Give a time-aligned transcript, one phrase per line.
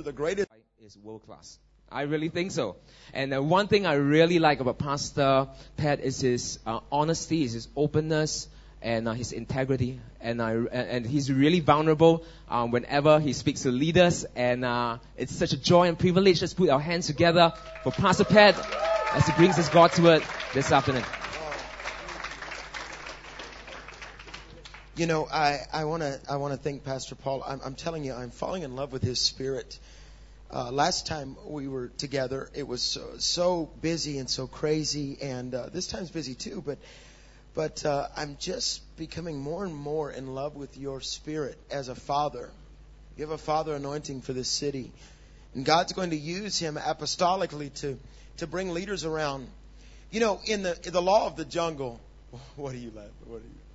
[0.00, 0.48] pastor, the greatest.
[0.84, 1.58] is world class.
[1.90, 2.76] I really think so.
[3.12, 7.52] And uh, one thing I really like about Pastor Pat is his uh, honesty, is
[7.52, 8.48] his openness,
[8.80, 10.00] and uh, his integrity.
[10.20, 14.24] And I and, he's really vulnerable um, whenever he speaks to leaders.
[14.36, 16.40] And uh, it's such a joy and privilege.
[16.40, 18.54] Let's put our hands together for Pastor Pat
[19.12, 20.22] as he brings us God's word
[20.54, 21.19] this afternoon.
[25.00, 27.42] You know, I, I want to I want to thank Pastor Paul.
[27.42, 29.78] I'm, I'm telling you, I'm falling in love with his spirit.
[30.52, 35.54] Uh, last time we were together, it was so, so busy and so crazy, and
[35.54, 36.62] uh, this time's busy too.
[36.66, 36.76] But
[37.54, 41.94] but uh, I'm just becoming more and more in love with your spirit as a
[41.94, 42.50] father.
[43.16, 44.92] You have a father anointing for this city,
[45.54, 47.98] and God's going to use him apostolically to
[48.36, 49.48] to bring leaders around.
[50.10, 51.98] You know, in the in the law of the jungle.
[52.56, 53.12] What are you laughing?
[53.24, 53.69] What are you?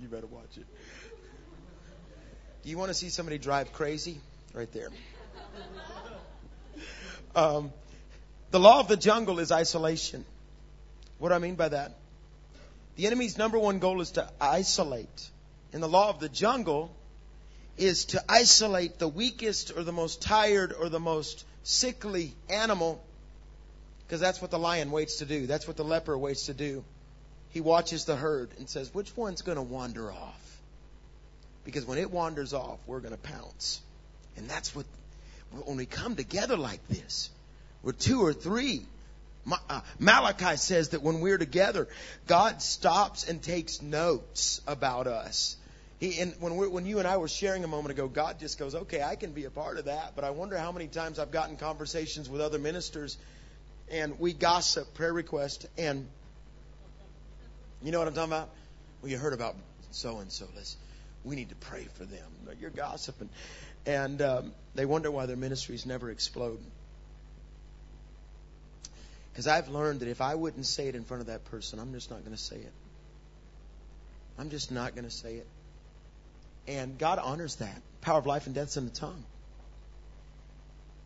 [0.00, 0.66] You better watch it.
[2.62, 4.20] Do you want to see somebody drive crazy?
[4.52, 4.88] Right there.
[7.34, 7.70] Um,
[8.50, 10.24] the law of the jungle is isolation.
[11.18, 11.92] What do I mean by that?
[12.96, 15.30] The enemy's number one goal is to isolate.
[15.74, 16.90] And the law of the jungle
[17.76, 23.04] is to isolate the weakest or the most tired or the most sickly animal
[24.06, 25.46] because that's what the lion waits to do.
[25.46, 26.84] That's what the leper waits to do.
[27.56, 30.60] He watches the herd and says, which one's going to wander off?
[31.64, 33.80] Because when it wanders off, we're going to pounce.
[34.36, 34.84] And that's what,
[35.64, 37.30] when we come together like this,
[37.82, 38.82] we're two or three.
[39.70, 41.88] uh, Malachi says that when we're together,
[42.26, 45.56] God stops and takes notes about us.
[45.98, 48.74] He, and when, when you and I were sharing a moment ago, God just goes,
[48.74, 50.12] okay, I can be a part of that.
[50.14, 53.16] But I wonder how many times I've gotten conversations with other ministers
[53.90, 56.06] and we gossip, prayer request, and
[57.82, 58.48] you know what I'm talking about?
[59.02, 59.56] Well, you heard about
[59.90, 60.46] so and so.
[60.54, 60.76] Let's
[61.24, 62.26] we need to pray for them.
[62.60, 63.28] You're gossiping,
[63.84, 66.60] and um, they wonder why their ministries never explode.
[69.32, 71.92] Because I've learned that if I wouldn't say it in front of that person, I'm
[71.92, 72.72] just not going to say it.
[74.38, 75.46] I'm just not going to say it.
[76.68, 77.82] And God honors that.
[78.00, 79.24] Power of life and death's in the tongue.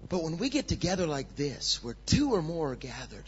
[0.08, 3.24] But when we get together like this, where two or more are gathered,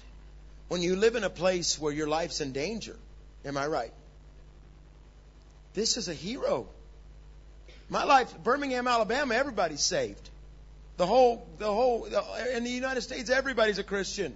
[0.69, 2.97] when you live in a place where your life's in danger,
[3.45, 3.93] am I right?
[5.75, 6.69] This is a hero.
[7.89, 10.31] My life, Birmingham, Alabama, everybody's saved.
[10.97, 12.05] The whole, the whole,
[12.55, 14.35] in the United States, everybody's a Christian.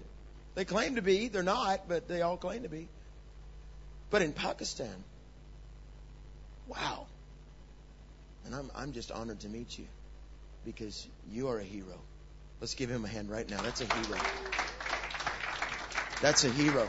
[0.55, 1.29] They claim to be.
[1.29, 2.89] They're not, but they all claim to be.
[4.11, 5.05] But in Pakistan,
[6.67, 7.07] wow.
[8.47, 9.87] And I'm, I'm just honored to meet you
[10.65, 12.01] because you are a hero.
[12.61, 13.61] Let's give him a hand right now.
[13.61, 14.19] That's a hero.
[16.23, 16.89] That's a hero.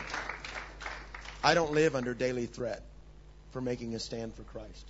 [1.47, 2.81] I don't live under daily threat
[3.51, 4.85] for making a stand for Christ.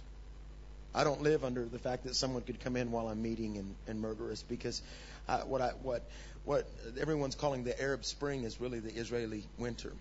[0.91, 3.75] I don't live under the fact that someone could come in while I'm meeting and,
[3.87, 4.81] and murder us because
[5.29, 6.01] uh, what I, what
[6.45, 6.67] what
[6.99, 9.91] everyone's calling the Arab Spring is really the Israeli winter.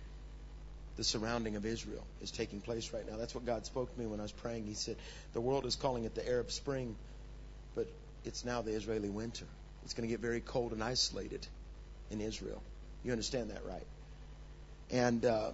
[0.95, 3.17] The surrounding of Israel is taking place right now.
[3.17, 4.65] That's what God spoke to me when I was praying.
[4.65, 4.95] He said,
[5.33, 6.95] The world is calling it the Arab Spring,
[7.75, 7.85] but
[8.25, 9.45] it's now the Israeli winter.
[9.83, 11.45] It's going to get very cold and isolated
[12.09, 12.63] in Israel.
[13.03, 13.85] You understand that, right?
[14.89, 15.51] And uh,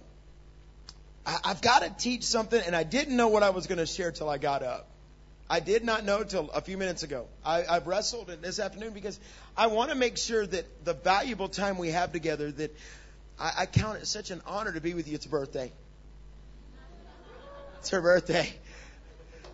[1.26, 3.86] I, I've got to teach something, and I didn't know what I was going to
[3.86, 4.88] share till I got up.
[5.48, 7.26] I did not know till a few minutes ago.
[7.44, 9.20] I, I've wrestled it this afternoon because
[9.56, 12.74] I want to make sure that the valuable time we have together that
[13.38, 15.14] I, I count it such an honor to be with you.
[15.14, 15.70] It's birthday.
[17.80, 18.50] It's her birthday.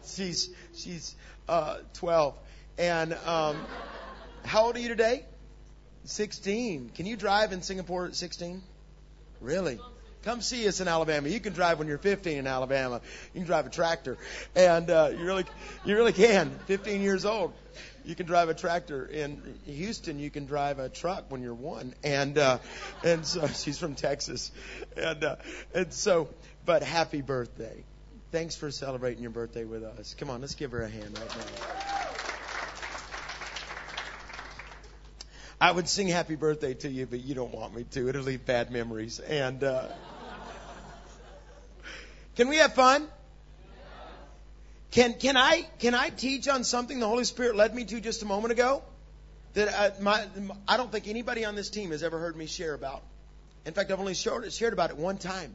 [0.06, 1.14] She's she's
[1.48, 2.34] uh, 12,
[2.78, 3.56] and um,
[4.44, 5.24] how old are you today?
[6.04, 6.92] 16.
[6.94, 8.62] Can you drive in Singapore at 16?
[9.40, 9.78] Really?
[10.22, 11.28] Come see us in Alabama.
[11.28, 13.00] You can drive when you're 15 in Alabama.
[13.32, 14.18] You can drive a tractor,
[14.54, 15.44] and uh, you really,
[15.84, 16.50] you really can.
[16.66, 17.54] 15 years old,
[18.04, 19.06] you can drive a tractor.
[19.06, 21.94] In Houston, you can drive a truck when you're one.
[22.04, 22.58] And uh,
[23.02, 24.52] and so she's from Texas,
[24.94, 25.36] and uh,
[25.74, 26.28] and so,
[26.66, 27.84] but happy birthday!
[28.30, 30.14] Thanks for celebrating your birthday with us.
[30.18, 32.19] Come on, let's give her a hand right now.
[35.60, 38.08] I would sing happy birthday to you, but you don't want me to.
[38.08, 39.20] It'll leave bad memories.
[39.20, 39.88] And uh,
[42.34, 43.06] can we have fun?
[44.90, 48.22] Can can I can I teach on something the Holy Spirit led me to just
[48.22, 48.82] a moment ago?
[49.52, 50.24] That I, uh, my,
[50.66, 53.02] I don't think anybody on this team has ever heard me share about.
[53.66, 55.54] In fact, I've only shared, shared about it one time.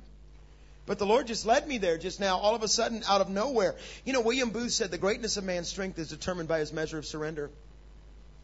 [0.86, 3.30] But the Lord just led me there just now, all of a sudden, out of
[3.30, 3.76] nowhere.
[4.04, 7.00] You know, William Booth said the greatness of man's strength is determined by his measure
[7.00, 7.50] of surrender.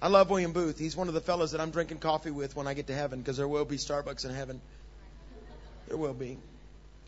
[0.02, 0.80] I love William Booth.
[0.80, 3.20] He's one of the fellows that I'm drinking coffee with when I get to heaven
[3.20, 4.60] because there will be Starbucks in heaven.
[5.88, 6.38] There will be.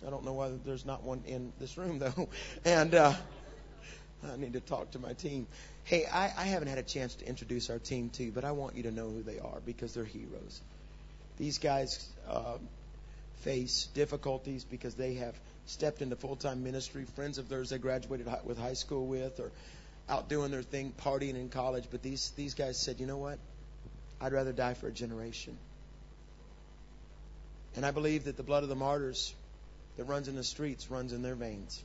[0.06, 2.30] I don't know why there's not one in this room though.
[2.66, 3.14] And uh,
[4.32, 5.48] I need to talk to my team.
[5.86, 8.52] Hey, I, I haven't had a chance to introduce our team to you, but I
[8.52, 10.62] want you to know who they are because they're heroes.
[11.38, 12.58] These guys uh,
[13.38, 15.34] face difficulties because they have
[15.66, 17.06] stepped into full time ministry.
[17.16, 19.52] Friends of theirs they graduated with high school with, or
[20.10, 21.86] out doing their thing, partying in college.
[21.90, 23.40] But these these guys said, you know what?
[24.22, 25.58] I'd rather die for a generation.
[27.76, 29.34] And I believe that the blood of the martyrs
[29.98, 31.82] that runs in the streets runs in their veins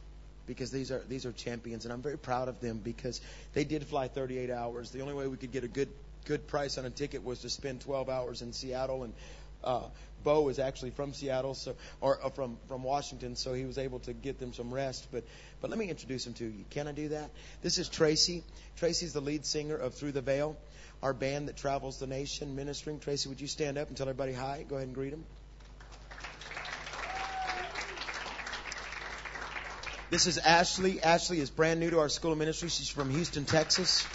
[0.46, 3.20] because these are these are champions and I'm very proud of them because
[3.54, 4.90] they did fly 38 hours.
[4.90, 5.88] The only way we could get a good
[6.24, 9.14] good price on a ticket was to spend 12 hours in Seattle and
[9.64, 9.82] uh,
[10.22, 14.00] Bo is actually from Seattle, so or uh, from from Washington, so he was able
[14.00, 15.08] to get them some rest.
[15.10, 15.24] But
[15.60, 16.64] but let me introduce him to you.
[16.70, 17.30] Can I do that?
[17.62, 18.44] This is Tracy.
[18.76, 20.56] Tracy's the lead singer of Through the Veil,
[21.02, 23.00] our band that travels the nation ministering.
[23.00, 24.64] Tracy, would you stand up and tell everybody hi?
[24.68, 25.24] Go ahead and greet them.
[30.10, 31.02] This is Ashley.
[31.02, 32.70] Ashley is brand new to our school of ministry.
[32.70, 34.06] She's from Houston, Texas.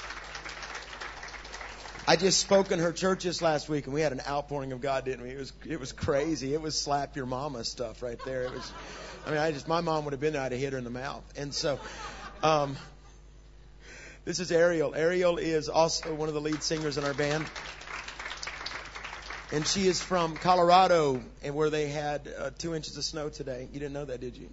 [2.06, 4.82] I just spoke in her church this last week, and we had an outpouring of
[4.82, 5.30] God, didn't we?
[5.30, 6.54] It was it was crazy.
[6.54, 8.44] It was slap your mama stuff right there.
[8.44, 8.74] It was,
[9.26, 10.42] I mean, I just my mom would have been there.
[10.42, 11.24] I'd have hit her in the mouth.
[11.38, 11.80] And so,
[12.44, 12.76] um,
[14.26, 14.94] this is Ariel.
[14.94, 17.46] Ariel is also one of the lead singers in our band,
[19.54, 23.70] and she is from Colorado, and where they had uh, two inches of snow today.
[23.72, 24.50] You didn't know that, did you?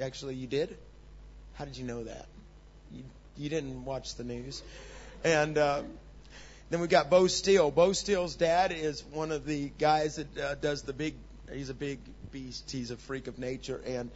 [0.00, 0.74] Actually, you did?
[1.56, 2.26] How did you know that?
[2.94, 3.02] You,
[3.36, 4.62] you didn't watch the news.
[5.22, 5.82] And uh,
[6.70, 7.70] then we got Bo Steele.
[7.70, 11.14] Bo Steele's dad is one of the guys that uh, does the big,
[11.52, 12.00] he's a big
[12.32, 12.70] beast.
[12.70, 13.80] He's a freak of nature.
[13.86, 14.10] And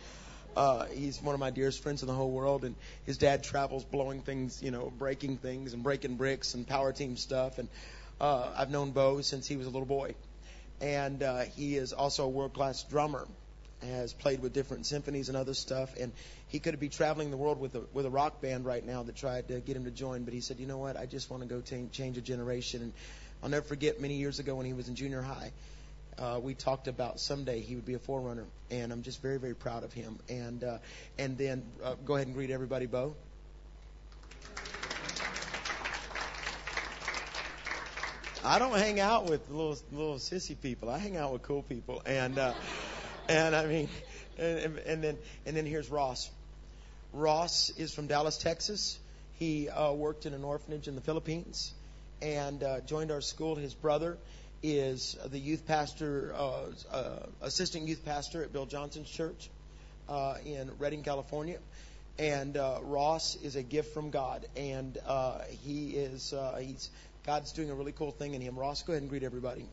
[0.56, 2.64] uh, he's one of my dearest friends in the whole world.
[2.64, 2.74] And
[3.06, 7.16] his dad travels blowing things, you know, breaking things and breaking bricks and power team
[7.16, 7.58] stuff.
[7.58, 7.68] And
[8.20, 10.14] uh, I've known Bo since he was a little boy.
[10.80, 13.28] And uh, he is also a world class drummer
[13.82, 16.12] has played with different symphonies and other stuff, and
[16.48, 19.16] he could be traveling the world with a with a rock band right now that
[19.16, 21.42] tried to get him to join, but he said, you know what, I just want
[21.42, 22.82] to go t- change a generation.
[22.82, 22.92] And
[23.42, 25.52] I'll never forget many years ago when he was in junior high,
[26.18, 29.54] uh, we talked about someday he would be a forerunner, and I'm just very very
[29.54, 30.18] proud of him.
[30.28, 30.78] And uh,
[31.18, 33.14] and then uh, go ahead and greet everybody, Bo.
[38.42, 40.88] I don't hang out with little little sissy people.
[40.88, 42.38] I hang out with cool people, and.
[42.38, 42.54] Uh,
[43.30, 43.88] and I mean,
[44.38, 46.30] and, and then and then here's Ross.
[47.12, 48.98] Ross is from Dallas, Texas.
[49.38, 51.72] He uh, worked in an orphanage in the Philippines
[52.20, 53.54] and uh, joined our school.
[53.54, 54.18] His brother
[54.62, 59.48] is the youth pastor, uh, uh, assistant youth pastor at Bill Johnson's church
[60.08, 61.58] uh, in Redding, California.
[62.18, 66.90] And uh, Ross is a gift from God, and uh, he is uh, he's
[67.24, 68.58] God's doing a really cool thing in him.
[68.58, 69.64] Ross, go ahead and greet everybody.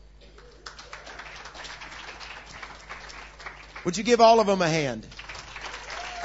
[3.84, 5.06] Would you give all of them a hand?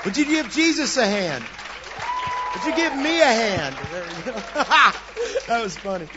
[0.06, 1.44] Would you give Jesus a hand?
[2.54, 3.76] Would you give me a hand?
[5.48, 6.08] that was funny.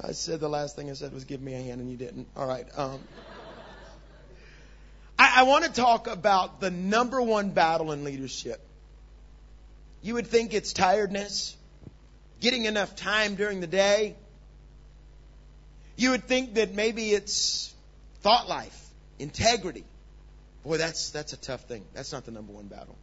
[0.00, 2.28] I said the last thing I said was give me a hand, and you didn't.
[2.36, 2.66] All right.
[2.76, 3.00] Um,
[5.18, 8.60] I, I want to talk about the number one battle in leadership.
[10.02, 11.56] You would think it's tiredness,
[12.40, 14.16] getting enough time during the day.
[15.96, 17.74] You would think that maybe it's
[18.22, 19.84] thought life, integrity.
[20.64, 21.84] Boy, that's that's a tough thing.
[21.94, 22.96] That's not the number one battle.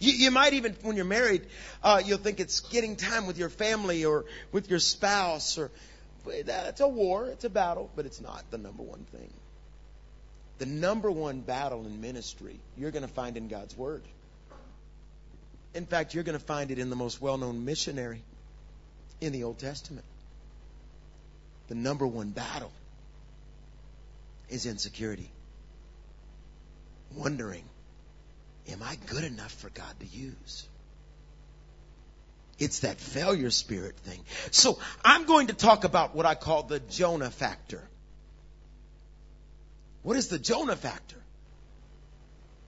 [0.00, 1.42] You, you might even, when you're married,
[1.82, 5.70] uh, you'll think it's getting time with your family or with your spouse, or
[6.44, 9.30] that's a war, it's a battle, but it's not the number one thing.
[10.58, 14.02] The number one battle in ministry you're going to find in God's Word.
[15.74, 18.22] In fact, you're going to find it in the most well-known missionary
[19.20, 20.06] in the Old Testament.
[21.68, 22.70] The number one battle
[24.48, 25.28] is insecurity
[27.16, 27.64] wondering,
[28.68, 30.66] am I good enough for God to use?
[32.58, 34.20] It's that failure spirit thing.
[34.50, 37.82] So I'm going to talk about what I call the Jonah factor.
[40.02, 41.16] What is the Jonah factor?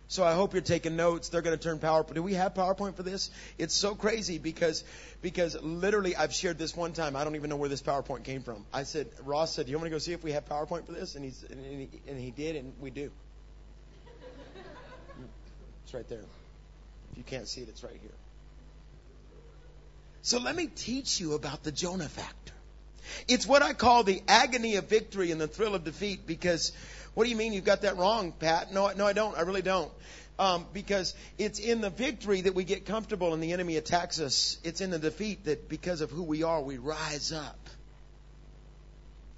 [0.09, 1.29] So I hope you're taking notes.
[1.29, 2.15] They're going to turn PowerPoint.
[2.15, 3.31] Do we have PowerPoint for this?
[3.59, 4.85] It's so crazy because
[5.21, 7.17] because literally I've shared this one time.
[7.17, 8.65] I don't even know where this PowerPoint came from.
[8.73, 10.93] I said Ross said, "Do you want to go see if we have PowerPoint for
[10.93, 13.11] this?" And he's and he, and he did, and we do.
[15.87, 16.19] It's right there.
[17.12, 18.11] If you can't see it, it's right here.
[20.23, 22.52] So let me teach you about the Jonah factor.
[23.28, 26.73] It's what I call the agony of victory and the thrill of defeat because
[27.14, 28.75] what do you mean you've got that wrong, Pat?
[28.75, 29.38] No, no, I don't.
[29.38, 29.93] I really don't.
[30.40, 34.59] Um, because it's in the victory that we get comfortable and the enemy attacks us.
[34.64, 37.71] It's in the defeat that because of who we are, we rise up.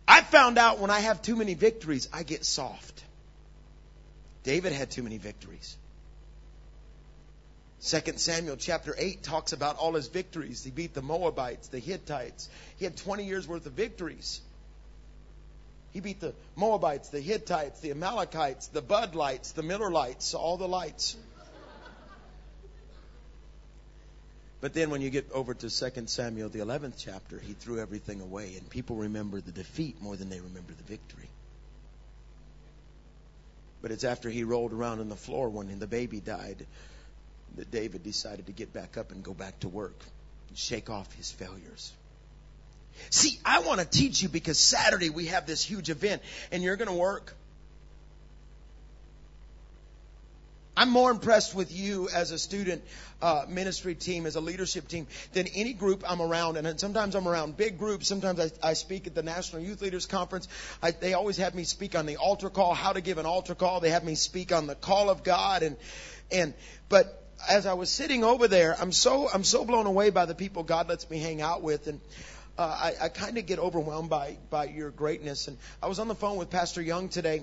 [0.08, 3.04] I found out when I have too many victories, I get soft.
[4.44, 5.76] David had too many victories.
[7.80, 10.64] Second Samuel chapter 8 talks about all his victories.
[10.64, 12.48] He beat the Moabites, the Hittites.
[12.76, 14.40] He had 20 years worth of victories.
[15.92, 21.16] He beat the Moabites, the Hittites, the Amalekites, the Budlites, the Millerites, all the lights.
[24.60, 28.20] But then when you get over to 2 Samuel, the 11th chapter, he threw everything
[28.20, 31.28] away, and people remember the defeat more than they remember the victory.
[33.80, 36.66] But it's after he rolled around on the floor when the baby died
[37.56, 39.98] that David decided to get back up and go back to work
[40.48, 41.92] and shake off his failures.
[43.10, 46.76] See, I want to teach you because Saturday we have this huge event and you're
[46.76, 47.34] going to work.
[50.78, 52.84] I'm more impressed with you as a student
[53.20, 56.56] uh, ministry team, as a leadership team, than any group I'm around.
[56.56, 58.06] And sometimes I'm around big groups.
[58.06, 60.46] Sometimes I, I speak at the National Youth Leaders Conference.
[60.80, 63.56] I, they always have me speak on the altar call, how to give an altar
[63.56, 63.80] call.
[63.80, 65.76] They have me speak on the call of God, and
[66.30, 66.54] and
[66.88, 70.34] but as I was sitting over there, I'm so I'm so blown away by the
[70.34, 72.00] people God lets me hang out with, and
[72.56, 75.48] uh, I, I kind of get overwhelmed by by your greatness.
[75.48, 77.42] And I was on the phone with Pastor Young today,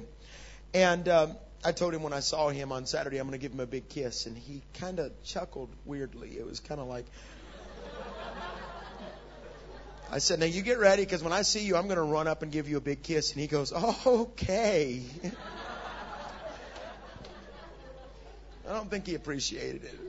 [0.74, 1.36] and um,
[1.66, 3.66] I told him when I saw him on Saturday, I'm going to give him a
[3.66, 4.28] big kiss.
[4.28, 6.38] And he kind of chuckled weirdly.
[6.38, 7.06] It was kind of like,
[10.12, 12.28] I said, now you get ready because when I see you, I'm going to run
[12.28, 13.32] up and give you a big kiss.
[13.32, 15.02] And he goes, okay.
[18.68, 20.00] I don't think he appreciated it.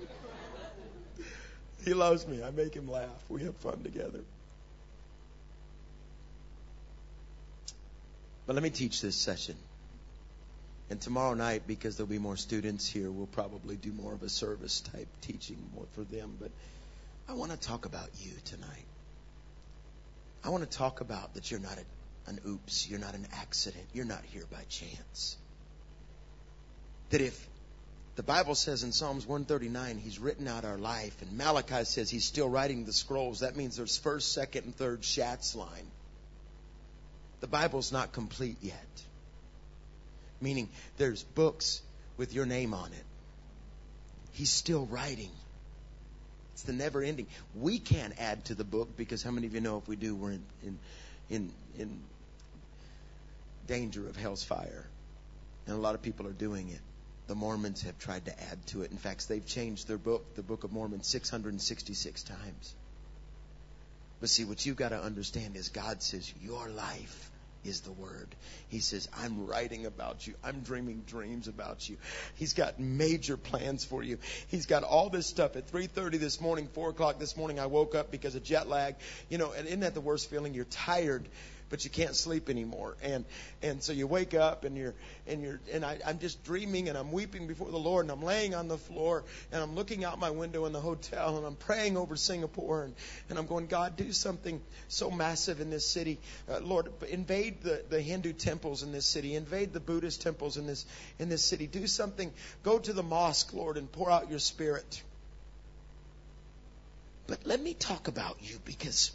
[1.85, 2.43] He loves me.
[2.43, 3.25] I make him laugh.
[3.29, 4.21] We have fun together.
[8.47, 9.57] But let me teach this session.
[10.89, 14.29] And tomorrow night, because there'll be more students here, we'll probably do more of a
[14.29, 16.37] service type teaching more for them.
[16.41, 16.51] But
[17.29, 18.87] I want to talk about you tonight.
[20.45, 23.85] I want to talk about that you're not a, an oops, you're not an accident,
[23.93, 25.37] you're not here by chance.
[27.11, 27.49] That if
[28.16, 32.25] the Bible says in Psalms 139, He's written out our life, and Malachi says He's
[32.25, 35.87] still writing the scrolls, that means there's first, second, and third Shatz line.
[37.40, 38.76] The Bible's not complete yet
[40.40, 40.68] meaning
[40.99, 41.82] there's books
[42.16, 43.04] with your name on it.
[44.32, 45.30] He's still writing.
[46.54, 47.26] It's the never ending.
[47.54, 50.14] We can't add to the book because how many of you know if we do,
[50.14, 50.78] we're in, in,
[51.30, 52.00] in, in
[53.66, 54.87] danger of hell's fire?
[55.66, 56.80] And a lot of people are doing it.
[57.26, 58.90] The Mormons have tried to add to it.
[58.92, 62.75] In fact, they've changed their book, the Book of Mormon, 666 times.
[64.21, 67.30] But see, what you've got to understand is God says your life
[67.64, 68.28] is the word.
[68.68, 70.35] He says, I'm writing about you.
[70.45, 71.97] I'm dreaming dreams about you.
[72.37, 74.18] He's got major plans for you.
[74.49, 75.56] He's got all this stuff.
[75.56, 78.95] At 3.30 this morning, 4 o'clock this morning, I woke up because of jet lag.
[79.28, 80.54] You know, and isn't that the worst feeling?
[80.54, 81.28] You're tired
[81.68, 82.96] but you can't sleep anymore.
[83.02, 83.25] And
[83.62, 84.94] and so you wake up and you're
[85.26, 88.23] and you're and I, I'm just dreaming and I'm weeping before the Lord and I'm
[88.23, 91.56] laying on the floor and I'm looking out my window in the hotel and I'm
[91.56, 92.94] praying over Singapore and,
[93.28, 96.18] and I'm going, God, do something so massive in this city.
[96.49, 100.66] Uh, Lord, invade the, the Hindu temples in this city, invade the Buddhist temples in
[100.66, 100.87] this
[101.18, 101.66] in this city.
[101.66, 102.32] Do something.
[102.62, 105.02] Go to the mosque, Lord, and pour out your spirit.
[107.26, 109.11] But let me talk about you because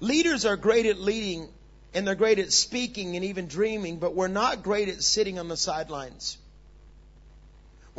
[0.00, 1.48] Leaders are great at leading
[1.94, 5.48] and they're great at speaking and even dreaming, but we're not great at sitting on
[5.48, 6.38] the sidelines.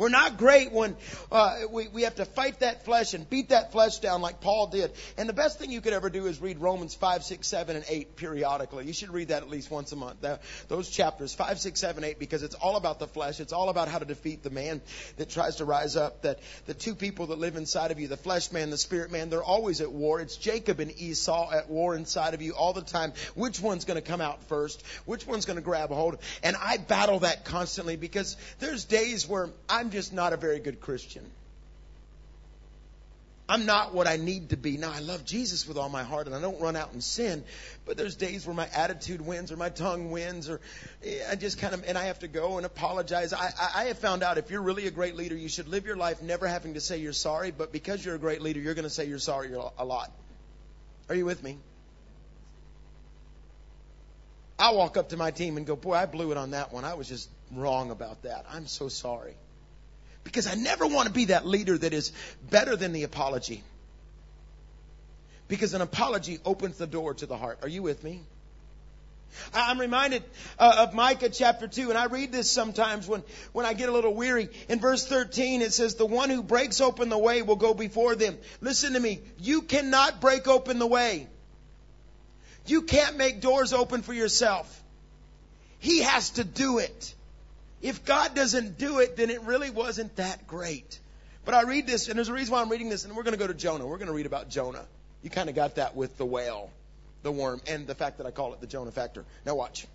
[0.00, 0.96] We're not great when
[1.30, 4.68] uh, we, we have to fight that flesh and beat that flesh down like Paul
[4.68, 4.92] did.
[5.18, 7.84] And the best thing you could ever do is read Romans 5, 6, 7, and
[7.86, 8.86] 8 periodically.
[8.86, 10.24] You should read that at least once a month.
[10.68, 13.40] Those chapters, 5, 6, 7, 8, because it's all about the flesh.
[13.40, 14.80] It's all about how to defeat the man
[15.18, 16.22] that tries to rise up.
[16.22, 19.28] That the two people that live inside of you, the flesh man, the spirit man,
[19.28, 20.18] they're always at war.
[20.22, 23.12] It's Jacob and Esau at war inside of you all the time.
[23.34, 24.82] Which one's going to come out first?
[25.04, 26.16] Which one's going to grab hold?
[26.42, 30.80] And I battle that constantly because there's days where I'm just not a very good
[30.80, 31.24] Christian.
[33.50, 34.76] I'm not what I need to be.
[34.76, 37.42] Now, I love Jesus with all my heart and I don't run out and sin,
[37.84, 40.60] but there's days where my attitude wins or my tongue wins or
[41.04, 43.32] eh, I just kind of, and I have to go and apologize.
[43.32, 45.84] I, I, I have found out if you're really a great leader, you should live
[45.84, 48.74] your life never having to say you're sorry, but because you're a great leader, you're
[48.74, 50.12] going to say you're sorry a lot.
[51.08, 51.58] Are you with me?
[54.60, 56.84] I walk up to my team and go, boy, I blew it on that one.
[56.84, 58.46] I was just wrong about that.
[58.48, 59.34] I'm so sorry.
[60.24, 62.12] Because I never want to be that leader that is
[62.50, 63.62] better than the apology.
[65.48, 67.58] Because an apology opens the door to the heart.
[67.62, 68.22] Are you with me?
[69.54, 70.22] I'm reminded
[70.58, 73.22] uh, of Micah chapter 2, and I read this sometimes when,
[73.52, 74.48] when I get a little weary.
[74.68, 78.14] In verse 13, it says, The one who breaks open the way will go before
[78.14, 78.36] them.
[78.60, 79.20] Listen to me.
[79.38, 81.28] You cannot break open the way.
[82.66, 84.82] You can't make doors open for yourself.
[85.78, 87.14] He has to do it.
[87.82, 91.00] If God doesn't do it, then it really wasn't that great.
[91.44, 93.32] But I read this, and there's a reason why I'm reading this, and we're going
[93.32, 93.86] to go to Jonah.
[93.86, 94.84] We're going to read about Jonah.
[95.22, 96.70] You kind of got that with the whale,
[97.22, 99.24] the worm, and the fact that I call it the Jonah factor.
[99.46, 99.86] Now watch.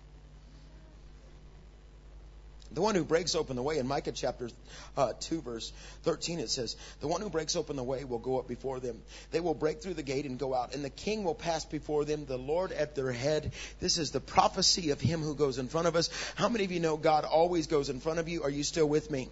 [2.72, 4.50] The one who breaks open the way, in Micah chapter
[4.96, 8.38] uh, 2, verse 13, it says, The one who breaks open the way will go
[8.38, 9.00] up before them.
[9.30, 12.04] They will break through the gate and go out, and the king will pass before
[12.04, 13.52] them, the Lord at their head.
[13.80, 16.10] This is the prophecy of him who goes in front of us.
[16.34, 18.42] How many of you know God always goes in front of you?
[18.42, 19.28] Are you still with me?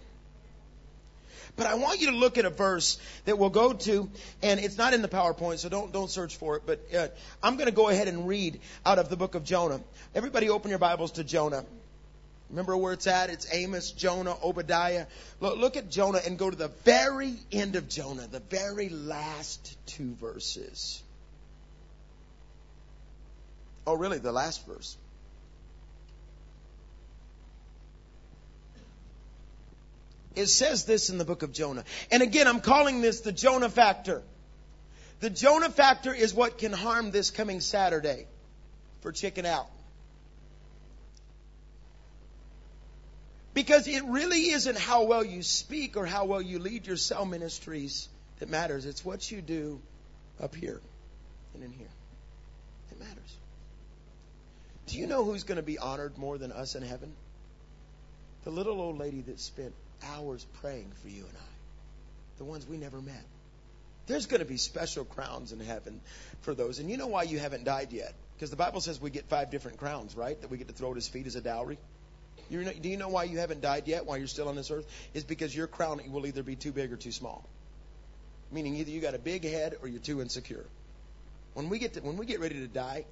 [1.57, 4.09] But I want you to look at a verse that we'll go to,
[4.41, 6.63] and it's not in the PowerPoint, so don't don't search for it.
[6.65, 7.07] But uh,
[7.41, 9.79] I'm going to go ahead and read out of the book of Jonah.
[10.13, 11.65] Everybody, open your Bibles to Jonah.
[12.49, 13.29] Remember where it's at?
[13.29, 15.07] It's Amos, Jonah, Obadiah.
[15.39, 19.75] Look, look at Jonah and go to the very end of Jonah, the very last
[19.87, 21.01] two verses.
[23.87, 24.19] Oh, really?
[24.19, 24.97] The last verse.
[30.35, 31.83] It says this in the book of Jonah.
[32.11, 34.21] And again, I'm calling this the Jonah factor.
[35.21, 38.27] The Jonah factor is what can harm this coming Saturday
[39.01, 39.69] for Chicken Out.
[43.55, 47.25] Because it really isn't how well you speak or how well you lead your cell
[47.25, 48.09] ministries
[48.39, 48.85] that matters.
[48.85, 49.79] It's what you do
[50.43, 50.81] up here
[51.53, 51.87] and in here.
[52.91, 53.37] It matters.
[54.87, 57.13] Do you know who's going to be honored more than us in heaven?
[58.43, 62.75] The little old lady that spent hours praying for you and I, the ones we
[62.75, 63.23] never met.
[64.05, 66.01] There's going to be special crowns in heaven
[66.41, 66.79] for those.
[66.79, 68.13] And you know why you haven't died yet?
[68.35, 70.39] Because the Bible says we get five different crowns, right?
[70.41, 71.77] That we get to throw at his feet as a dowry.
[72.49, 74.69] You know, do you know why you haven't died yet, why you're still on this
[74.69, 74.85] earth?
[75.13, 77.43] Is because your crown will either be too big or too small.
[78.51, 80.65] Meaning either you got a big head or you're too insecure.
[81.53, 83.05] When we get to, when we get ready to die,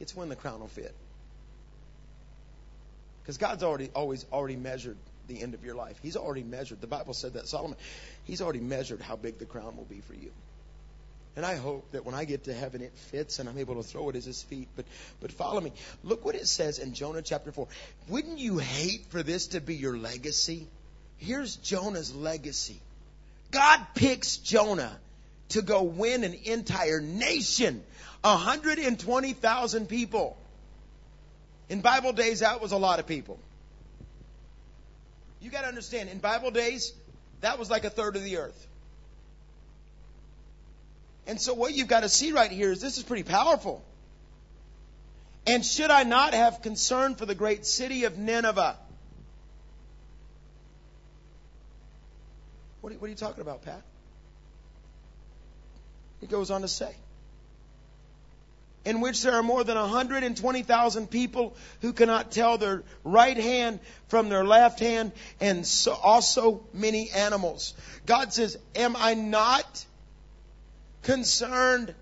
[0.00, 0.94] it's when the crown will fit.
[3.22, 4.96] Because God's already always already measured
[5.26, 5.98] the end of your life.
[6.00, 6.80] He's already measured.
[6.80, 7.76] The Bible said that Solomon,
[8.24, 10.30] he's already measured how big the crown will be for you.
[11.36, 13.82] And I hope that when I get to heaven, it fits and I'm able to
[13.82, 14.68] throw it at his feet.
[14.74, 14.86] But,
[15.20, 15.72] but follow me.
[16.02, 17.68] Look what it says in Jonah chapter 4.
[18.08, 20.66] Wouldn't you hate for this to be your legacy?
[21.18, 22.80] Here's Jonah's legacy.
[23.50, 24.98] God picks Jonah
[25.50, 27.82] to go win an entire nation.
[28.22, 30.38] 120,000 people.
[31.68, 33.38] In Bible days, that was a lot of people.
[35.40, 36.92] You got to understand, in Bible days,
[37.42, 38.66] that was like a third of the earth.
[41.26, 43.84] And so what you've got to see right here is this is pretty powerful.
[45.46, 48.76] And should I not have concern for the great city of Nineveh?
[52.80, 53.82] What are, what are you talking about, Pat?
[56.20, 56.94] He goes on to say,
[58.84, 64.28] in which there are more than 120,000 people who cannot tell their right hand from
[64.28, 67.74] their left hand, and so also many animals.
[68.06, 69.84] God says, Am I not
[71.06, 71.94] concerned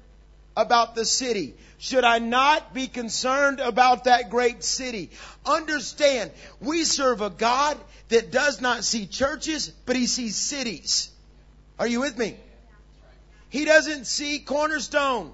[0.57, 1.55] about the city?
[1.79, 5.11] Should I not be concerned about that great city?
[5.45, 11.11] Understand, we serve a God that does not see churches, but he sees cities.
[11.79, 12.37] Are you with me?
[13.51, 15.33] He doesn't see Cornerstone.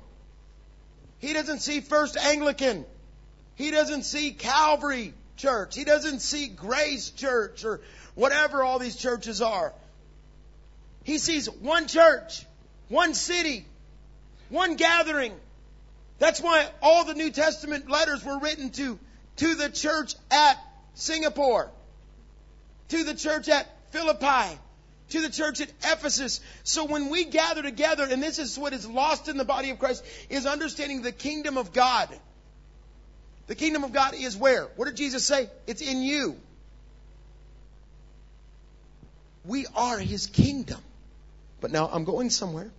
[1.20, 2.84] He doesn't see First Anglican.
[3.54, 5.76] He doesn't see Calvary Church.
[5.76, 7.80] He doesn't see Grace Church or
[8.16, 9.72] whatever all these churches are.
[11.04, 12.44] He sees one church
[12.90, 13.64] one city,
[14.50, 15.32] one gathering.
[16.18, 18.98] That's why all the New Testament letters were written to,
[19.36, 20.58] to the church at
[20.94, 21.70] Singapore,
[22.88, 24.58] to the church at Philippi,
[25.10, 26.40] to the church at Ephesus.
[26.64, 29.78] So when we gather together, and this is what is lost in the body of
[29.78, 32.08] Christ, is understanding the kingdom of God.
[33.46, 34.64] The kingdom of God is where?
[34.76, 35.48] What did Jesus say?
[35.66, 36.36] It's in you.
[39.44, 40.80] We are his kingdom.
[41.60, 42.70] But now I'm going somewhere.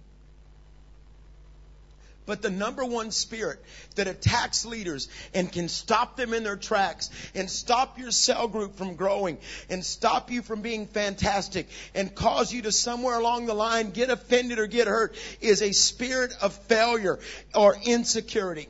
[2.25, 3.59] But the number one spirit
[3.95, 8.75] that attacks leaders and can stop them in their tracks and stop your cell group
[8.75, 13.53] from growing and stop you from being fantastic and cause you to somewhere along the
[13.53, 17.19] line get offended or get hurt is a spirit of failure
[17.55, 18.67] or insecurity.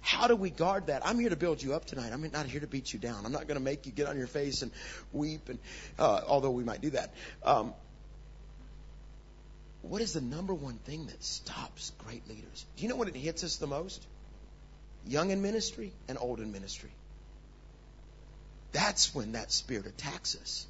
[0.00, 1.06] How do we guard that?
[1.06, 2.12] I'm here to build you up tonight.
[2.14, 3.26] I'm not here to beat you down.
[3.26, 4.70] I'm not going to make you get on your face and
[5.12, 5.58] weep, and
[5.98, 7.12] uh, although we might do that.
[7.42, 7.74] Um,
[9.82, 12.66] what is the number one thing that stops great leaders?
[12.76, 14.04] Do you know when it hits us the most?
[15.06, 16.90] Young in ministry and old in ministry.
[18.72, 20.66] That's when that spirit attacks us.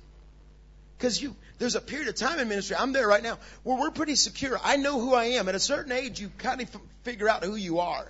[0.96, 2.76] Because you, there's a period of time in ministry.
[2.76, 4.58] I'm there right now where we're pretty secure.
[4.62, 5.48] I know who I am.
[5.48, 8.06] At a certain age, you kind of f- figure out who you are.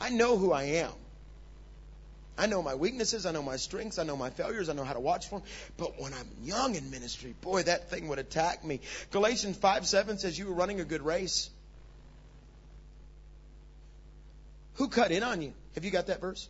[0.00, 0.92] I know who I am.
[2.38, 4.94] I know my weaknesses, I know my strengths, I know my failures, I know how
[4.94, 5.48] to watch for them.
[5.76, 8.80] But when I'm young in ministry, boy, that thing would attack me.
[9.10, 11.50] Galatians 5 7 says you were running a good race.
[14.74, 15.52] Who cut in on you?
[15.74, 16.48] Have you got that verse?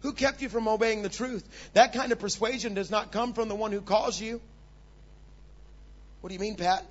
[0.00, 1.44] Who kept you from obeying the truth?
[1.74, 4.40] That kind of persuasion does not come from the one who calls you.
[6.20, 6.84] What do you mean, Pat?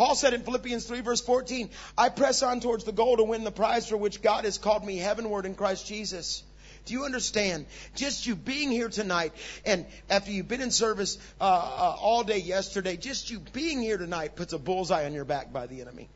[0.00, 3.44] Paul said in Philippians 3 verse 14, I press on towards the goal to win
[3.44, 6.42] the prize for which God has called me heavenward in Christ Jesus.
[6.86, 7.66] Do you understand?
[7.94, 9.34] Just you being here tonight,
[9.66, 13.98] and after you've been in service uh, uh, all day yesterday, just you being here
[13.98, 16.08] tonight puts a bullseye on your back by the enemy.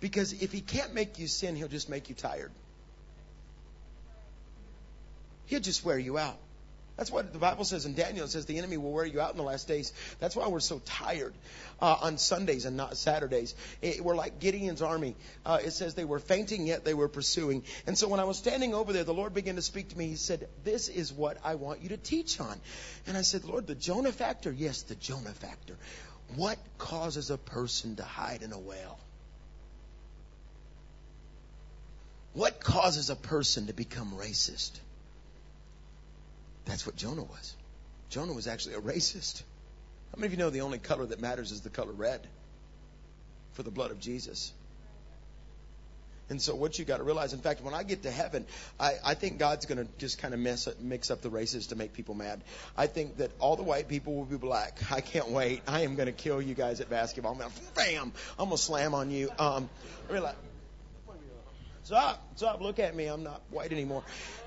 [0.00, 2.52] Because if he can't make you sin, he'll just make you tired.
[5.46, 6.36] He'll just wear you out.
[6.98, 8.24] That's what the Bible says in Daniel.
[8.24, 9.92] It says the enemy will wear you out in the last days.
[10.18, 11.32] That's why we're so tired
[11.80, 13.54] uh, on Sundays and not Saturdays.
[13.80, 15.14] It, we're like Gideon's army.
[15.46, 17.62] Uh, it says they were fainting, yet they were pursuing.
[17.86, 20.08] And so when I was standing over there, the Lord began to speak to me.
[20.08, 22.60] He said, This is what I want you to teach on.
[23.06, 24.50] And I said, Lord, the Jonah factor?
[24.50, 25.76] Yes, the Jonah factor.
[26.34, 28.98] What causes a person to hide in a whale?
[32.32, 34.80] What causes a person to become racist?
[36.68, 37.56] That's what Jonah was.
[38.10, 39.42] Jonah was actually a racist.
[40.12, 42.20] How many of you know the only color that matters is the color red
[43.54, 44.52] for the blood of Jesus?
[46.28, 48.44] And so what you got to realize, in fact, when I get to heaven,
[48.78, 51.76] I, I think God's going to just kind of mess mix up the races to
[51.76, 52.42] make people mad.
[52.76, 54.78] I think that all the white people will be black.
[54.92, 55.62] I can't wait.
[55.66, 57.32] I am going to kill you guys at basketball.
[57.32, 59.30] I'm going to, bam, I'm going to slam on you.
[59.38, 59.70] Um,
[60.10, 60.36] realize,
[61.84, 63.06] stop, stop, look at me.
[63.06, 64.02] I'm not white anymore.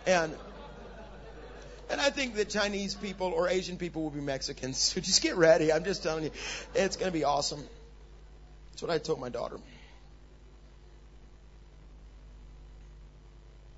[0.06, 0.36] And,
[1.92, 4.78] and I think that Chinese people or Asian people will be Mexicans.
[4.94, 5.72] So just get ready.
[5.72, 6.32] I'm just telling you,
[6.74, 7.64] it's going to be awesome.
[8.72, 9.58] That's what I told my daughter.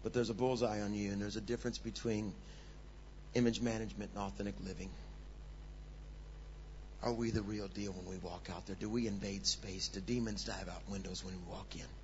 [0.04, 2.34] But there's a bullseye on you, and there's a difference between
[3.34, 4.90] image management and authentic living.
[7.02, 8.78] Are we the real deal when we walk out there?
[8.80, 9.90] Do we invade space?
[9.90, 12.03] Do demons dive out windows when we walk in?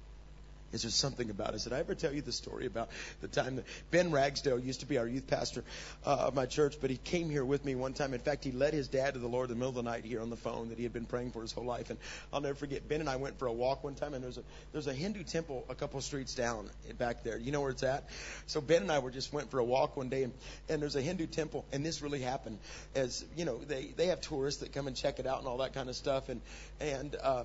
[0.71, 1.63] Is there something about us?
[1.63, 2.89] Did I ever tell you the story about
[3.21, 5.63] the time that Ben Ragsdale used to be our youth pastor
[6.05, 8.13] uh, of my church, but he came here with me one time.
[8.13, 10.05] In fact, he led his dad to the Lord in the middle of the night
[10.05, 11.89] here on the phone that he had been praying for his whole life.
[11.89, 11.97] And
[12.31, 12.87] I'll never forget.
[12.87, 15.23] Ben and I went for a walk one time, and there's a there's a Hindu
[15.23, 17.37] temple a couple streets down back there.
[17.37, 18.07] You know where it's at?
[18.47, 20.33] So Ben and I were just went for a walk one day, and
[20.69, 22.59] and there's a Hindu temple, and this really happened.
[22.95, 25.57] As you know, they they have tourists that come and check it out and all
[25.57, 26.41] that kind of stuff, and
[26.79, 27.15] and.
[27.21, 27.43] uh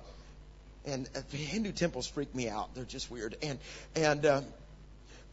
[0.85, 2.73] and uh, Hindu temples freak me out.
[2.75, 3.35] They're just weird.
[3.41, 3.59] And
[3.95, 4.41] and uh,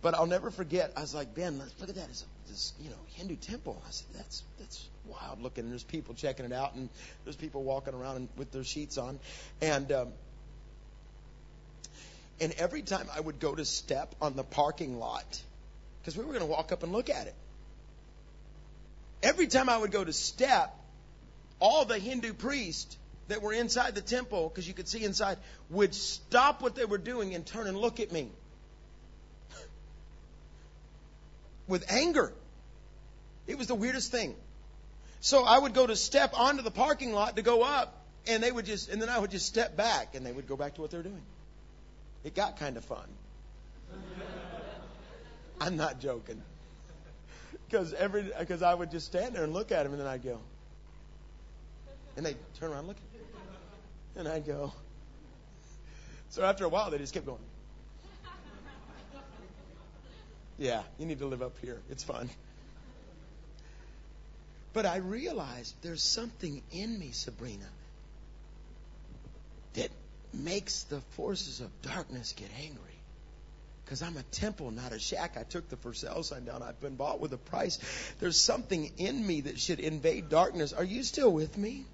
[0.01, 0.93] but I'll never forget.
[0.97, 2.09] I was like, Ben, look at that.
[2.11, 3.81] It's a, this you know Hindu temple.
[3.87, 5.65] I said, that's that's wild looking.
[5.65, 6.88] And there's people checking it out, and
[7.25, 9.19] there's people walking around and, with their sheets on,
[9.61, 9.91] and.
[9.93, 10.09] Um,
[12.41, 15.41] and every time I would go to step on the parking lot,
[16.01, 17.35] because we were going to walk up and look at it.
[19.23, 20.75] Every time I would go to step,
[21.61, 22.97] all the Hindu priests
[23.28, 25.38] that were inside the temple, because you could see inside,
[25.70, 28.28] would stop what they were doing and turn and look at me
[31.68, 32.32] with anger.
[33.46, 34.35] It was the weirdest thing.
[35.20, 38.50] So I would go to step onto the parking lot to go up, and they
[38.50, 40.80] would just, and then I would just step back, and they would go back to
[40.80, 41.22] what they're doing.
[42.24, 43.06] It got kind of fun.
[45.61, 46.42] I'm not joking.
[47.68, 50.22] Because every, because I would just stand there and look at them, and then I'd
[50.22, 50.40] go,
[52.16, 53.12] and they turn around and look at me.
[54.16, 54.72] And I'd go.
[56.31, 57.38] So after a while, they just kept going.
[60.59, 61.81] Yeah, you need to live up here.
[61.90, 62.31] It's fun.
[64.72, 67.66] But I realized there's something in me, Sabrina,
[69.75, 69.90] that
[70.33, 72.79] makes the forces of darkness get angry.
[73.85, 75.37] Because I'm a temple, not a shack.
[75.38, 76.62] I took the for sale sign down.
[76.62, 77.79] I've been bought with a price.
[78.20, 80.72] There's something in me that should invade darkness.
[80.72, 81.85] Are you still with me?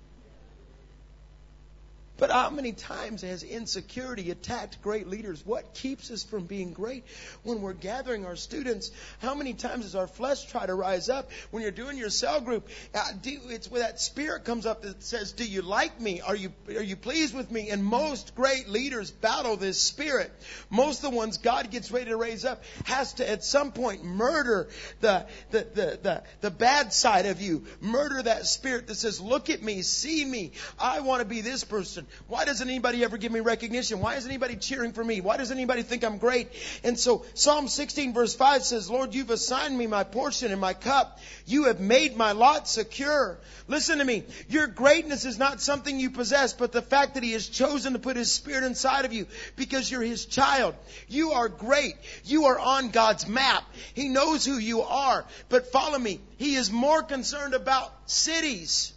[2.19, 5.47] But how many times has insecurity attacked great leaders?
[5.47, 7.05] What keeps us from being great
[7.45, 8.91] when we're gathering our students?
[9.21, 12.41] How many times does our flesh try to rise up when you're doing your cell
[12.41, 12.69] group?
[12.93, 16.21] Uh, it's where that spirit comes up that says, "Do you like me?
[16.21, 20.33] Are you are you pleased with me?" And most great leaders battle this spirit.
[20.71, 24.03] Most of the ones God gets ready to raise up has to at some point
[24.03, 24.69] murder
[25.01, 29.51] the the the the, the bad side of you, murder that spirit that says, "Look
[29.51, 30.51] at me, see me.
[30.81, 34.01] I want to be this person." Why doesn't anybody ever give me recognition?
[34.01, 35.21] Why isn't anybody cheering for me?
[35.21, 36.49] Why doesn't anybody think I'm great?
[36.85, 40.75] And so Psalm 16 verse 5 says, Lord, you've assigned me my portion and my
[40.75, 41.19] cup.
[41.47, 43.39] You have made my lot secure.
[43.67, 44.25] Listen to me.
[44.49, 47.99] Your greatness is not something you possess, but the fact that He has chosen to
[47.99, 50.75] put His Spirit inside of you because you're His child.
[51.09, 51.95] You are great.
[52.25, 53.65] You are on God's map.
[53.95, 55.25] He knows who you are.
[55.49, 56.21] But follow me.
[56.37, 58.93] He is more concerned about cities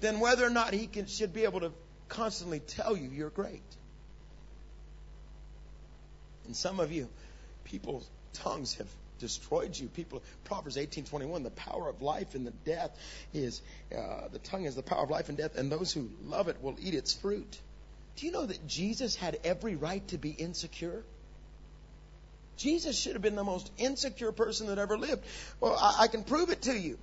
[0.00, 1.72] than whether or not he can, should be able to
[2.08, 3.62] constantly tell you you're great.
[6.46, 7.08] And some of you,
[7.64, 8.88] people's tongues have
[9.18, 9.88] destroyed you.
[9.88, 12.90] People, Proverbs 18:21, the power of life and the death
[13.32, 13.62] is
[13.96, 16.62] uh, the tongue is the power of life and death, and those who love it
[16.62, 17.58] will eat its fruit.
[18.16, 21.02] Do you know that Jesus had every right to be insecure?
[22.56, 25.24] Jesus should have been the most insecure person that ever lived.
[25.58, 26.98] Well, I, I can prove it to you.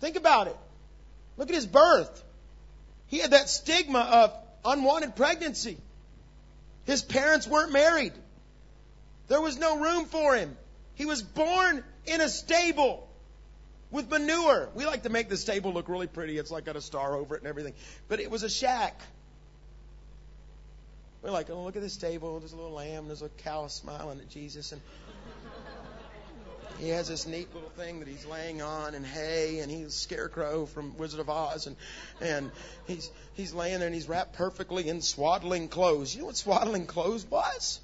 [0.00, 0.56] Think about it.
[1.36, 2.24] Look at his birth.
[3.10, 4.32] He had that stigma of
[4.64, 5.76] unwanted pregnancy.
[6.86, 8.12] His parents weren't married.
[9.28, 10.56] There was no room for him.
[10.94, 13.08] He was born in a stable
[13.90, 14.68] with manure.
[14.74, 16.38] We like to make the stable look really pretty.
[16.38, 17.74] It's like got a star over it and everything.
[18.08, 19.00] But it was a shack.
[21.22, 22.38] We're like, oh, look at this stable.
[22.38, 23.08] There's a little lamb.
[23.08, 24.72] There's a cow smiling at Jesus.
[24.72, 24.80] And
[26.80, 30.66] he has this neat little thing that he's laying on and hay and he's scarecrow
[30.66, 31.76] from Wizard of Oz and
[32.20, 32.50] and
[32.86, 36.14] he's he's laying there and he's wrapped perfectly in swaddling clothes.
[36.14, 37.80] You know what swaddling clothes was?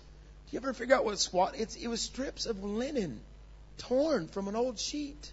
[0.47, 3.21] Do you ever figure out what swat it's it was strips of linen
[3.79, 5.33] torn from an old sheet.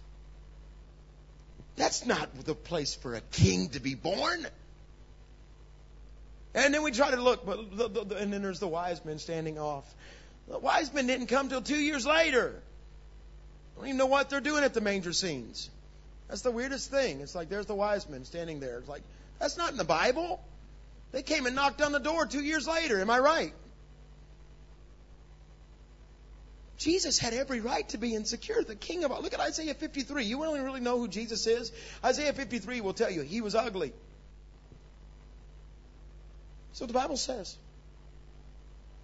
[1.76, 4.46] That's not the place for a king to be born.
[6.54, 9.04] And then we try to look, but the, the, the, and then there's the wise
[9.04, 9.92] men standing off.
[10.48, 12.62] The wise men didn't come till two years later.
[13.76, 15.70] Don't even know what they're doing at the manger scenes.
[16.28, 17.20] That's the weirdest thing.
[17.20, 18.78] It's like there's the wise men standing there.
[18.78, 19.02] It's like,
[19.38, 20.40] that's not in the Bible.
[21.12, 23.00] They came and knocked on the door two years later.
[23.00, 23.52] Am I right?
[26.78, 28.62] Jesus had every right to be insecure.
[28.62, 29.22] The king of all.
[29.22, 30.24] Look at Isaiah 53.
[30.24, 31.72] You to really know who Jesus is?
[32.04, 33.92] Isaiah 53 will tell you he was ugly.
[36.72, 37.56] So the Bible says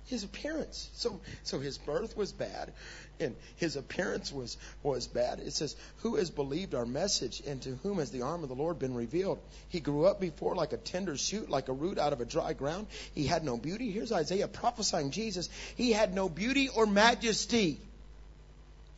[0.06, 0.90] his appearance.
[0.94, 2.72] So, so his birth was bad,
[3.20, 5.40] and his appearance was was bad.
[5.40, 8.54] It says, "Who has believed our message, and to whom has the arm of the
[8.54, 12.12] Lord been revealed?" He grew up before like a tender shoot, like a root out
[12.12, 12.87] of a dry ground.
[13.14, 13.90] He had no beauty.
[13.90, 15.48] Here's Isaiah prophesying Jesus.
[15.76, 17.80] He had no beauty or majesty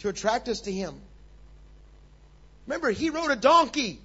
[0.00, 0.94] to attract us to him.
[2.66, 4.00] Remember, he rode a donkey.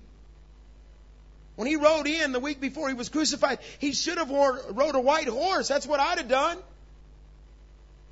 [1.55, 4.93] When he rode in the week before he was crucified, he should have wore, rode
[4.93, 5.67] a white horse.
[5.67, 6.57] That's what I'd have done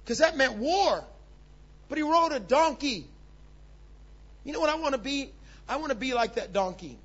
[0.06, 1.04] because that meant war.
[1.90, 3.08] But he rode a donkey.
[4.44, 5.32] You know what I want to be?
[5.68, 6.98] I want to be like that donkey,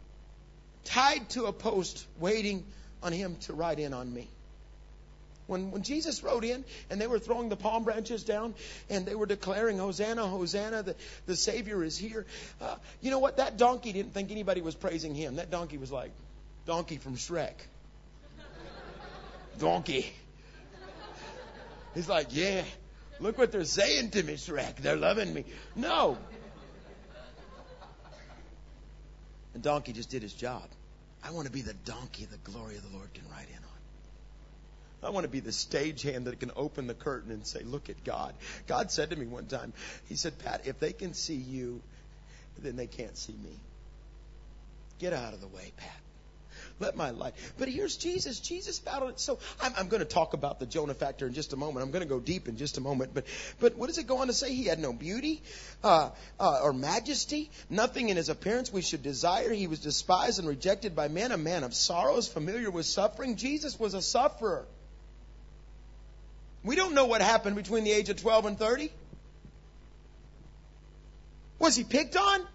[0.84, 2.64] tied to a post, waiting
[3.02, 4.28] on him to ride in on me.
[5.46, 8.54] When, when Jesus rode in and they were throwing the palm branches down
[8.88, 10.94] and they were declaring, Hosanna, Hosanna, the,
[11.26, 12.24] the Savior is here.
[12.60, 13.38] Uh, you know what?
[13.38, 15.36] That donkey didn't think anybody was praising him.
[15.36, 16.12] That donkey was like,
[16.66, 17.54] Donkey from Shrek.
[19.58, 20.12] donkey.
[21.94, 22.62] He's like, yeah,
[23.20, 24.76] Look what they're saying to me, Shrek.
[24.76, 25.44] They're loving me.
[25.76, 26.16] No.
[29.52, 30.62] And donkey just did his job.
[31.22, 35.08] I want to be the donkey the glory of the Lord can ride in on.
[35.08, 38.04] I want to be the stagehand that can open the curtain and say, Look at
[38.04, 38.34] God.
[38.66, 39.72] God said to me one time,
[40.08, 41.82] He said, Pat, if they can see you,
[42.58, 43.58] then they can't see me.
[44.98, 46.00] Get out of the way, Pat.
[46.80, 47.34] Let my light.
[47.58, 48.40] But here's Jesus.
[48.40, 49.20] Jesus battled it.
[49.20, 51.84] So I'm, I'm going to talk about the Jonah factor in just a moment.
[51.84, 53.12] I'm going to go deep in just a moment.
[53.12, 53.26] But
[53.60, 54.54] but what does it go on to say?
[54.54, 55.42] He had no beauty
[55.84, 56.08] uh,
[56.40, 59.52] uh, or majesty, nothing in his appearance we should desire.
[59.52, 63.36] He was despised and rejected by men, a man of sorrows, familiar with suffering.
[63.36, 64.64] Jesus was a sufferer.
[66.64, 68.90] We don't know what happened between the age of 12 and 30.
[71.58, 72.46] Was he picked on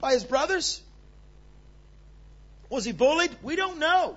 [0.00, 0.82] by his brothers?
[2.68, 3.30] Was he bullied?
[3.42, 4.16] We don't know.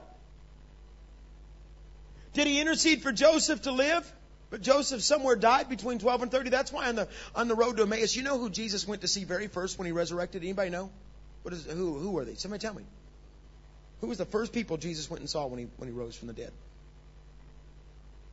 [2.33, 4.09] Did he intercede for Joseph to live?
[4.49, 6.49] But Joseph somewhere died between 12 and 30.
[6.49, 9.07] That's why on the, on the road to Emmaus, you know who Jesus went to
[9.07, 10.43] see very first when he resurrected?
[10.43, 10.89] Anybody know?
[11.43, 12.35] What is, who, who are they?
[12.35, 12.83] Somebody tell me.
[14.01, 16.27] Who was the first people Jesus went and saw when he, when he rose from
[16.27, 16.51] the dead?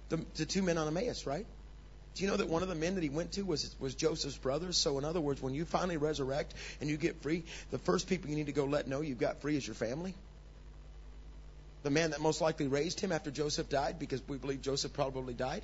[0.08, 1.46] The, the two men on Emmaus, right?
[2.18, 4.36] Do you know that one of the men that he went to was, was Joseph's
[4.36, 4.76] brothers?
[4.76, 8.28] So, in other words, when you finally resurrect and you get free, the first people
[8.28, 10.14] you need to go let know you've got free is your family.
[11.84, 15.32] The man that most likely raised him after Joseph died, because we believe Joseph probably
[15.32, 15.62] died.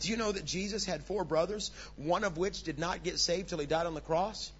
[0.00, 3.48] Do you know that Jesus had four brothers, one of which did not get saved
[3.48, 4.52] till he died on the cross?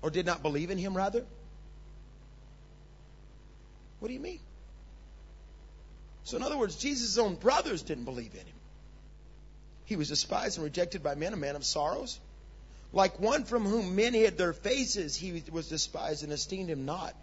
[0.00, 1.26] Or did not believe in him, rather?
[4.00, 4.40] What do you mean?
[6.24, 8.57] So, in other words, Jesus' own brothers didn't believe in him.
[9.88, 12.20] He was despised and rejected by men, a man of sorrows.
[12.92, 17.14] Like one from whom men hid their faces, he was despised and esteemed him not.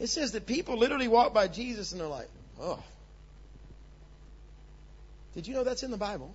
[0.00, 2.28] It says that people literally walk by Jesus and they're like,
[2.60, 2.82] oh.
[5.34, 6.34] Did you know that's in the Bible?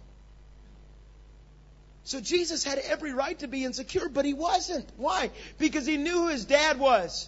[2.05, 4.87] So Jesus had every right to be insecure, but he wasn't.
[4.95, 5.29] Why?
[5.57, 7.27] Because he knew who his dad was.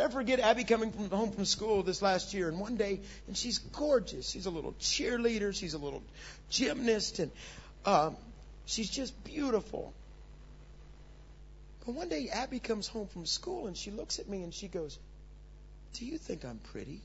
[0.00, 3.36] Never forget Abby coming from home from school this last year, and one day, and
[3.36, 4.30] she's gorgeous.
[4.30, 5.54] She's a little cheerleader.
[5.54, 6.02] She's a little
[6.48, 7.30] gymnast, and
[7.84, 8.16] um,
[8.64, 9.92] she's just beautiful.
[11.84, 14.68] But one day, Abby comes home from school, and she looks at me and she
[14.68, 14.98] goes,
[15.92, 17.02] "Do you think I'm pretty?"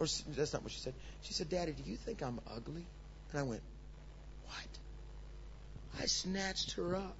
[0.00, 0.94] Or that's not what she said.
[1.22, 2.84] She said, "Daddy, do you think I'm ugly?"
[3.30, 3.62] And I went,
[4.46, 6.02] What?
[6.02, 7.16] I snatched her up.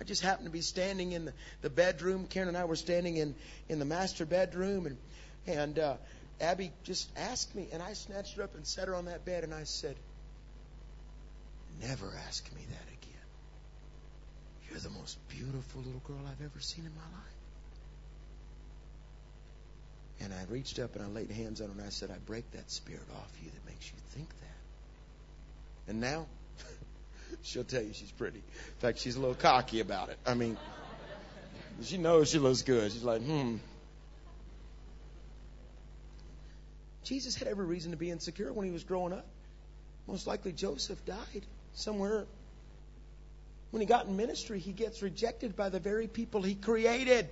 [0.00, 2.26] I just happened to be standing in the, the bedroom.
[2.26, 3.34] Karen and I were standing in,
[3.68, 4.96] in the master bedroom, and,
[5.46, 5.96] and uh,
[6.40, 9.44] Abby just asked me, and I snatched her up and set her on that bed,
[9.44, 9.96] and I said,
[11.82, 13.26] Never ask me that again.
[14.70, 17.40] You're the most beautiful little girl I've ever seen in my life.
[20.22, 22.50] And I reached up and I laid hands on her and I said, I break
[22.52, 25.90] that spirit off you that makes you think that.
[25.90, 26.26] And now,
[27.42, 28.38] she'll tell you she's pretty.
[28.38, 30.18] In fact, she's a little cocky about it.
[30.26, 30.56] I mean,
[31.82, 32.92] she knows she looks good.
[32.92, 33.56] She's like, hmm.
[37.04, 39.26] Jesus had every reason to be insecure when he was growing up.
[40.06, 42.26] Most likely Joseph died somewhere.
[43.70, 47.28] When he got in ministry, he gets rejected by the very people he created.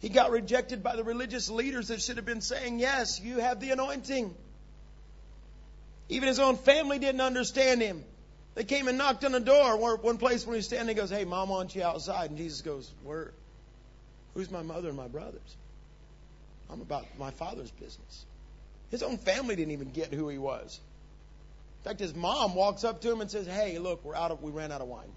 [0.00, 3.60] He got rejected by the religious leaders that should have been saying, Yes, you have
[3.60, 4.34] the anointing.
[6.08, 8.04] Even his own family didn't understand him.
[8.54, 9.76] They came and knocked on the door.
[9.76, 12.30] One place when he's standing, he goes, Hey, mom wants you outside.
[12.30, 13.32] And Jesus goes, Where?
[14.34, 15.56] Who's my mother and my brothers?
[16.70, 18.24] I'm about my father's business.
[18.90, 20.80] His own family didn't even get who he was.
[21.80, 24.42] In fact, his mom walks up to him and says, Hey, look, we're out of,
[24.42, 25.12] we ran out of wine.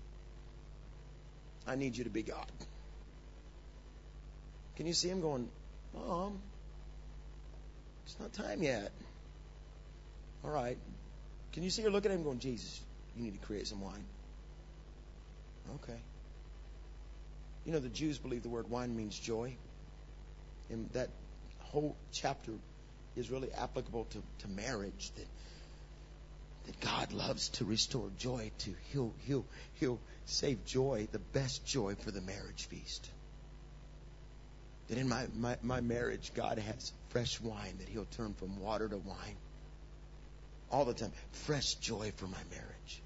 [1.68, 2.52] I need you to be God.
[4.76, 5.50] Can you see him going,
[5.94, 6.40] Mom,
[8.06, 8.92] it's not time yet.
[10.44, 10.78] All right.
[11.54, 12.82] Can you see her looking at him going, Jesus,
[13.16, 14.06] you need to create some wine?
[15.76, 16.00] Okay.
[17.66, 19.56] You know, the Jews believe the word wine means joy.
[20.70, 21.10] And that
[21.60, 22.52] whole chapter
[23.16, 25.12] is really applicable to, to marriage.
[25.16, 25.28] That
[26.66, 29.46] that God loves to restore joy to he'll he'll
[29.80, 33.10] he'll save joy, the best joy for the marriage feast.
[34.88, 38.88] That in my, my, my marriage God has fresh wine that he'll turn from water
[38.88, 39.38] to wine
[40.72, 41.12] all the time.
[41.32, 43.02] Fresh joy for my marriage.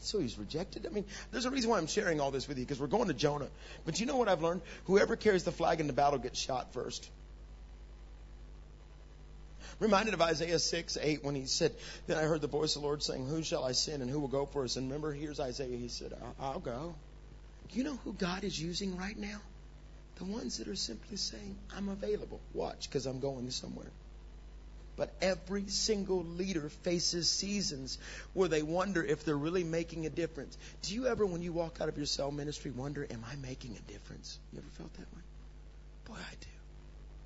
[0.00, 0.86] So he's rejected.
[0.86, 3.08] I mean, there's a reason why I'm sharing all this with you because we're going
[3.08, 3.48] to Jonah.
[3.84, 4.62] But you know what I've learned?
[4.84, 7.10] Whoever carries the flag in the battle gets shot first.
[9.80, 11.72] Reminded of Isaiah 6, 8 when he said,
[12.06, 14.18] Then I heard the voice of the Lord saying, Who shall I send and who
[14.18, 14.76] will go for us?
[14.76, 15.76] And remember, here's Isaiah.
[15.76, 16.94] He said, I'll, I'll go.
[17.70, 19.40] You know who God is using right now?
[20.16, 22.40] The ones that are simply saying, I'm available.
[22.54, 23.90] Watch, because I'm going somewhere.
[24.98, 27.98] But every single leader faces seasons
[28.34, 30.58] where they wonder if they're really making a difference.
[30.82, 33.76] Do you ever, when you walk out of your cell ministry, wonder, am I making
[33.76, 34.40] a difference?
[34.52, 35.22] You ever felt that way?
[36.06, 36.48] Boy, I do.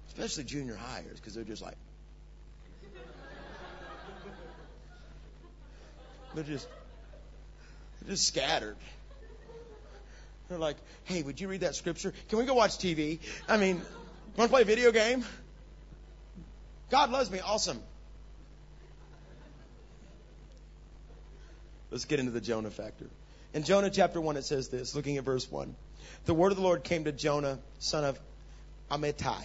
[0.09, 1.79] Especially junior hires, because they're just like,
[6.35, 6.69] they're just,
[8.03, 8.77] they're just scattered.
[10.51, 12.13] They're like, hey, would you read that scripture?
[12.29, 13.19] Can we go watch TV?
[13.49, 13.81] I mean,
[14.37, 15.25] want to play a video game?
[16.93, 17.41] God loves me.
[17.41, 17.81] Awesome.
[21.91, 23.07] Let's get into the Jonah factor.
[23.55, 25.75] In Jonah chapter 1, it says this, looking at verse 1.
[26.27, 28.21] The word of the Lord came to Jonah, son of
[28.91, 29.43] Amittai.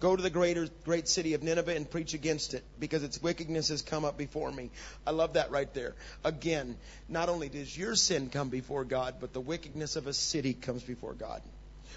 [0.00, 3.68] Go to the greater, great city of Nineveh and preach against it, because its wickedness
[3.68, 4.70] has come up before me.
[5.06, 5.94] I love that right there.
[6.24, 6.76] Again,
[7.08, 10.82] not only does your sin come before God, but the wickedness of a city comes
[10.82, 11.40] before God.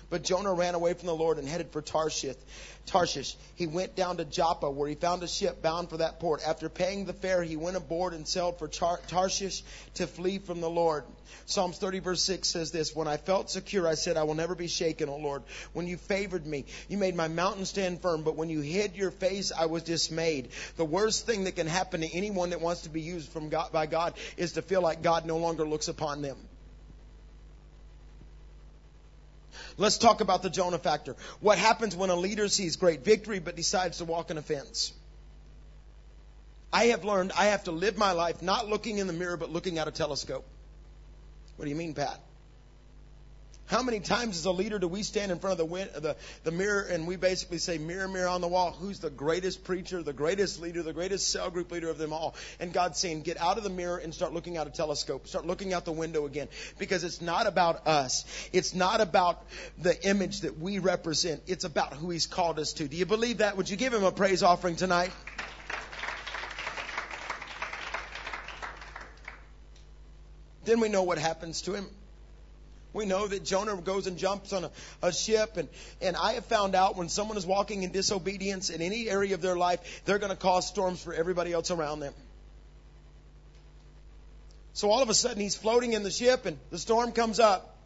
[0.10, 2.38] But Jonah ran away from the Lord and headed for Tarshish.
[2.86, 3.36] Tarshish.
[3.56, 6.42] He went down to Joppa, where he found a ship bound for that port.
[6.48, 9.64] After paying the fare, he went aboard and sailed for Tarshish
[9.96, 11.04] to flee from the Lord.
[11.46, 14.56] Psalms 30 verse 6 says this, When I felt secure, I said, I will never
[14.56, 15.44] be shaken, O Lord.
[15.74, 18.24] When you favored me, you made my mountain stand firm.
[18.24, 20.50] But when you hid your face, I was dismayed.
[20.78, 23.74] The worst thing that can happen to anyone that wants to be used from God,
[23.74, 26.38] by God is to feel like God no longer looks upon them.
[29.78, 31.16] Let's talk about the Jonah factor.
[31.40, 34.92] What happens when a leader sees great victory but decides to walk an offense?
[36.74, 39.52] I have learned I have to live my life not looking in the mirror but
[39.52, 40.46] looking out a telescope.
[41.56, 42.20] What do you mean, Pat?
[43.68, 46.16] How many times as a leader do we stand in front of the, the,
[46.46, 50.02] the mirror and we basically say, mirror, mirror on the wall, who's the greatest preacher,
[50.02, 52.36] the greatest leader, the greatest cell group leader of them all?
[52.62, 55.28] And God's saying, get out of the mirror and start looking out a telescope.
[55.28, 56.48] Start looking out the window again.
[56.80, 58.24] Because it's not about us.
[58.54, 59.44] It's not about
[59.78, 61.44] the image that we represent.
[61.46, 62.88] It's about who He's called us to.
[62.88, 63.58] Do you believe that?
[63.58, 65.12] Would you give Him a praise offering tonight?
[70.68, 71.88] Then we know what happens to him.
[72.98, 74.72] We know that Jonah goes and jumps on a,
[75.04, 75.70] a, ship, and,
[76.02, 79.42] and I have found out when someone is walking in disobedience in any area of
[79.42, 82.16] their life, they're going to cause storms for everybody else around them.
[84.74, 87.78] So all of a sudden, he's floating in the ship, and the storm comes up.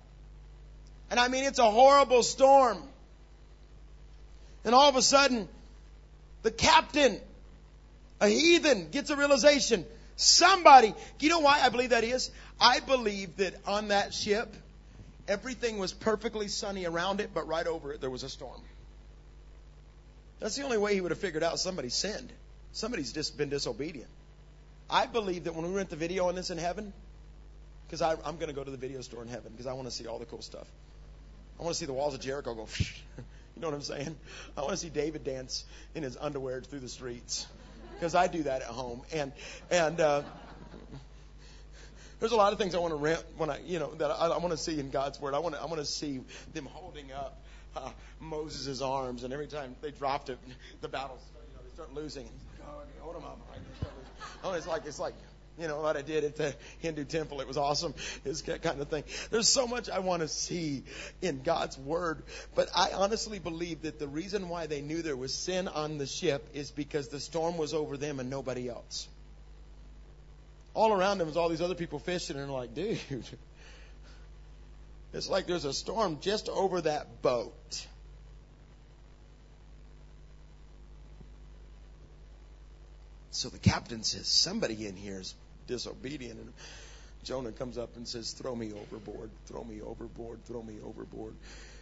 [1.10, 2.82] And I mean, it's a horrible storm.
[4.64, 5.50] And all of a sudden,
[6.44, 7.20] the captain,
[8.22, 9.86] a heathen, gets a realization.
[10.16, 12.32] Somebody, you know why I believe that is?
[12.62, 14.56] I believe that on that ship,
[15.32, 18.62] everything was perfectly sunny around it, but right over it there was a storm.
[20.40, 22.32] That's the only way he would have figured out somebody sinned.
[22.74, 24.10] Somebody's just been disobedient.
[24.90, 26.92] I believe that when we rent the video on this in heaven,
[27.88, 29.92] because I'm going to go to the video store in heaven because I want to
[29.92, 30.68] see all the cool stuff.
[31.60, 32.68] I want to see the walls of Jericho go.
[33.18, 34.16] you know what I'm saying?
[34.58, 35.64] I want to see David dance
[35.96, 37.46] in his underwear through the streets
[37.94, 39.02] because I do that at home.
[39.14, 39.32] And
[39.70, 40.24] and uh,
[42.22, 44.28] there's a lot of things I want to rent when I, you know, that I,
[44.28, 45.34] I want to see in God's Word.
[45.34, 46.22] I want to I want to see
[46.54, 47.44] them holding up
[47.76, 50.38] uh, Moses' arms, and every time they dropped it,
[50.82, 51.20] the battles,
[51.50, 52.30] you know, they start losing.
[53.02, 53.40] Hold them up.
[54.44, 55.16] Oh, it's like it's like
[55.58, 57.42] you know what I did at the Hindu temple.
[57.42, 57.94] It was awesome.
[58.24, 59.04] This kind of thing.
[59.32, 60.84] There's so much I want to see
[61.22, 62.24] in God's word,
[62.56, 66.06] but I honestly believe that the reason why they knew there was sin on the
[66.06, 69.08] ship is because the storm was over them and nobody else.
[70.74, 73.00] All around them is all these other people fishing, and they're like, dude,
[75.14, 77.86] it's like there's a storm just over that boat.
[83.32, 85.34] So the captain says, Somebody in here is
[85.66, 86.40] disobedient.
[86.40, 86.54] And
[87.24, 91.34] Jonah comes up and says, Throw me overboard, throw me overboard, throw me overboard.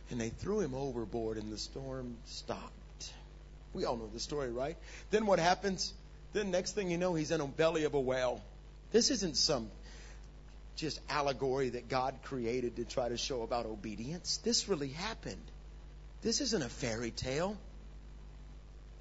[0.10, 3.12] And they threw him overboard, and the storm stopped.
[3.74, 4.78] We all know the story, right?
[5.12, 5.94] Then what happens?
[6.34, 8.42] Then next thing you know, he's in the belly of a whale.
[8.92, 9.70] This isn't some
[10.76, 14.38] just allegory that God created to try to show about obedience.
[14.38, 15.44] This really happened.
[16.22, 17.58] This isn't a fairy tale.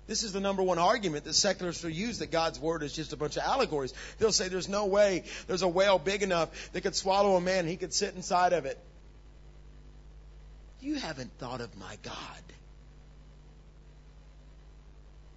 [0.09, 3.13] This is the number one argument that secularists will use that God's word is just
[3.13, 3.93] a bunch of allegories.
[4.19, 7.67] They'll say there's no way there's a whale big enough that could swallow a man,
[7.67, 8.79] he could sit inside of it.
[10.81, 12.15] You haven't thought of my God.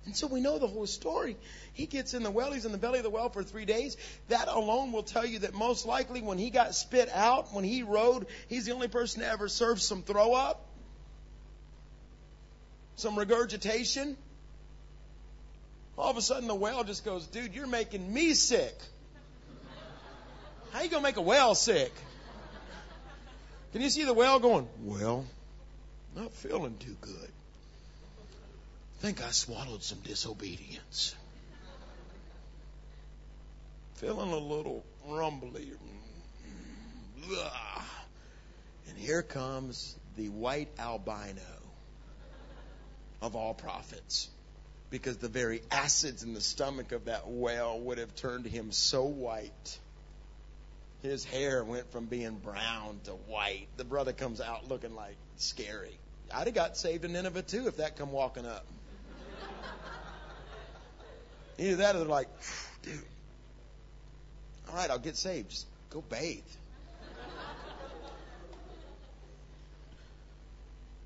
[0.05, 1.37] And so we know the whole story.
[1.73, 3.97] He gets in the well, he's in the belly of the well for three days.
[4.29, 7.83] That alone will tell you that most likely when he got spit out, when he
[7.83, 10.65] rode, he's the only person to ever serve some throw up,
[12.95, 14.17] some regurgitation.
[15.97, 18.73] All of a sudden, the whale just goes, Dude, you're making me sick.
[20.71, 21.91] How you to make a whale sick?
[23.71, 25.25] Can you see the whale going, Well,
[26.15, 27.29] not feeling too good.
[29.01, 31.15] Think I swallowed some disobedience.
[33.95, 35.71] Feeling a little rumbly.
[38.87, 41.41] And here comes the white albino
[43.23, 44.29] of all prophets
[44.91, 49.05] because the very acids in the stomach of that whale would have turned him so
[49.05, 49.79] white.
[51.01, 53.65] His hair went from being brown to white.
[53.77, 55.97] The brother comes out looking like scary.
[56.31, 58.67] I'd have got saved in Nineveh too if that come walking up.
[61.57, 62.27] Either that or they're like,
[62.81, 62.99] dude,
[64.69, 65.51] all right, I'll get saved.
[65.51, 66.43] Just go bathe.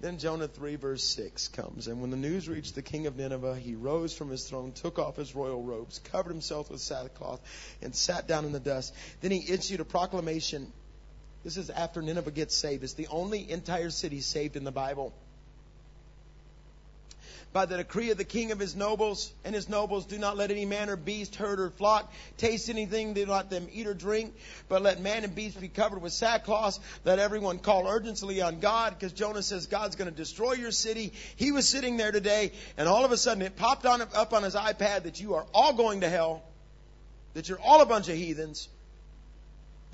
[0.02, 1.88] Then Jonah 3, verse 6 comes.
[1.88, 5.00] And when the news reached the king of Nineveh, he rose from his throne, took
[5.00, 7.42] off his royal robes, covered himself with sackcloth,
[7.82, 8.94] and sat down in the dust.
[9.22, 10.72] Then he issued a proclamation.
[11.44, 12.84] This is after Nineveh gets saved.
[12.84, 15.12] It's the only entire city saved in the Bible
[17.56, 20.52] by the decree of the king of his nobles and his nobles do not let
[20.52, 23.94] any man or beast herd or flock taste anything do not let them eat or
[23.94, 24.36] drink
[24.68, 26.78] but let man and beast be covered with sackcloth.
[27.06, 31.14] Let everyone call urgently on god because jonah says god's going to destroy your city.
[31.38, 34.44] He was sitting there today and all of a sudden it popped on up on
[34.44, 36.44] his ipad that you are all going to hell
[37.36, 38.68] that you're all a bunch of heathens.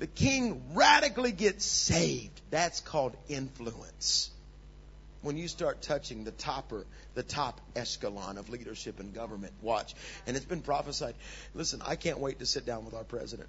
[0.00, 2.40] The king radically gets saved.
[2.50, 4.32] That's called influence
[5.22, 9.52] when you start touching the topper, the top echelon of leadership and government.
[9.62, 9.94] Watch.
[10.26, 11.14] And it's been prophesied.
[11.54, 13.48] Listen, I can't wait to sit down with our president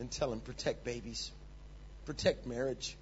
[0.00, 1.30] and tell him protect babies.
[2.06, 2.96] Protect marriage.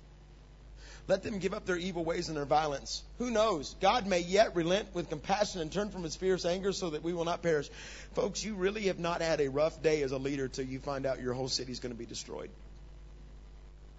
[1.08, 3.04] Let them give up their evil ways and their violence.
[3.18, 3.76] Who knows?
[3.80, 7.12] God may yet relent with compassion and turn from his fierce anger so that we
[7.12, 7.68] will not perish.
[8.14, 11.06] Folks, you really have not had a rough day as a leader till you find
[11.06, 12.50] out your whole city is going to be destroyed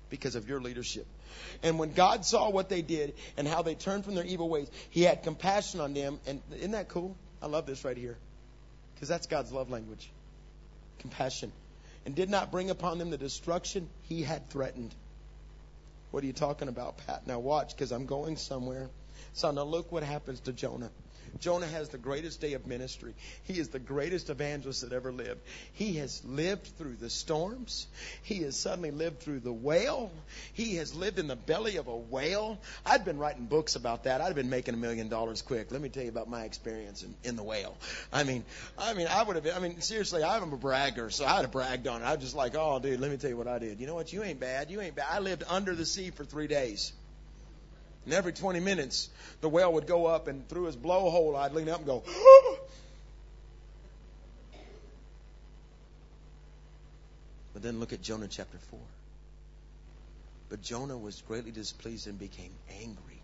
[0.10, 1.06] because of your leadership.
[1.64, 4.70] And when God saw what they did and how they turned from their evil ways,
[4.90, 6.20] he had compassion on them.
[6.26, 7.16] And isn't that cool?
[7.42, 8.18] I love this right here
[8.96, 10.10] because that's God's love language
[11.00, 11.52] compassion.
[12.06, 14.94] And did not bring upon them the destruction he had threatened.
[16.12, 17.28] What are you talking about, Pat?
[17.28, 18.90] Now watch, because I'm going somewhere.
[19.34, 20.90] So now look what happens to Jonah.
[21.40, 23.14] Jonah has the greatest day of ministry.
[23.44, 25.42] He is the greatest evangelist that ever lived.
[25.74, 27.88] He has lived through the storms.
[28.24, 30.12] He has suddenly lived through the whale.
[30.54, 32.60] He has lived in the belly of a whale.
[32.86, 34.22] I'd been writing books about that.
[34.22, 35.72] I'd been making a million dollars quick.
[35.72, 37.78] Let me tell you about my experience in, in the whale.
[38.12, 38.44] I mean,
[38.78, 41.52] I mean, I would have been, I mean, seriously, I'm a bragger, so I'd have
[41.52, 42.06] bragged on it.
[42.06, 43.80] I was just like, oh, dude, let me tell you what I did.
[43.80, 44.12] You know what?
[44.12, 44.72] You ain't bad.
[44.72, 45.08] You ain't bad.
[45.10, 46.94] I lived under the sea for three days.
[48.08, 49.10] And every 20 minutes,
[49.42, 52.04] the whale would go up, and through his blowhole, I'd lean up and go,
[57.54, 58.80] But then look at Jonah chapter 4.
[60.48, 63.20] But Jonah was greatly displeased and became angry.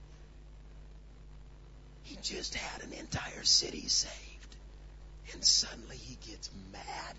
[2.03, 4.55] He just had an entire city saved.
[5.31, 7.15] And suddenly he gets mad.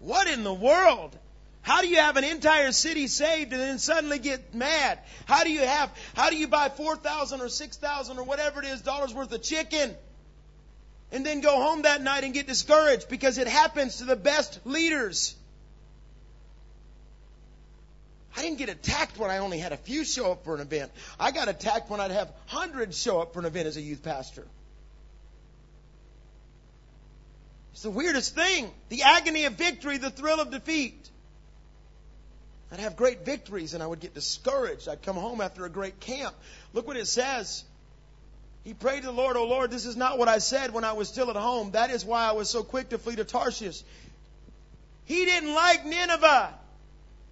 [0.00, 1.16] What in the world?
[1.62, 4.98] How do you have an entire city saved and then suddenly get mad?
[5.26, 8.80] How do you have, how do you buy 4,000 or 6,000 or whatever it is
[8.80, 9.94] dollars worth of chicken
[11.12, 14.60] and then go home that night and get discouraged because it happens to the best
[14.64, 15.36] leaders?
[18.36, 20.92] I didn't get attacked when I only had a few show up for an event.
[21.18, 24.02] I got attacked when I'd have hundreds show up for an event as a youth
[24.02, 24.46] pastor.
[27.72, 28.70] It's the weirdest thing.
[28.88, 31.10] The agony of victory, the thrill of defeat.
[32.72, 34.88] I'd have great victories and I would get discouraged.
[34.88, 36.34] I'd come home after a great camp.
[36.72, 37.64] Look what it says.
[38.62, 40.92] He prayed to the Lord, Oh Lord, this is not what I said when I
[40.92, 41.72] was still at home.
[41.72, 43.82] That is why I was so quick to flee to Tarshish.
[45.06, 46.54] He didn't like Nineveh.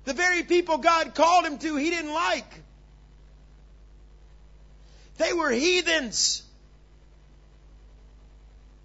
[0.05, 2.63] The very people God called him to, he didn't like.
[5.19, 6.43] They were heathens.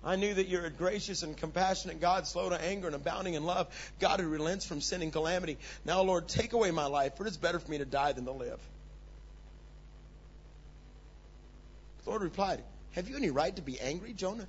[0.06, 3.46] I knew that you're a gracious and compassionate God, slow to anger and abounding in
[3.46, 3.68] love,
[4.00, 5.58] God who relents from sin and calamity.
[5.86, 8.26] Now, Lord, take away my life, for it is better for me to die than
[8.26, 8.60] to live.
[12.04, 14.48] The Lord replied, Have you any right to be angry, Jonah?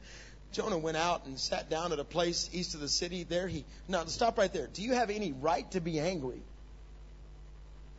[0.52, 3.24] Jonah went out and sat down at a place east of the city.
[3.24, 3.64] There he.
[3.88, 4.68] Now, stop right there.
[4.72, 6.42] Do you have any right to be angry?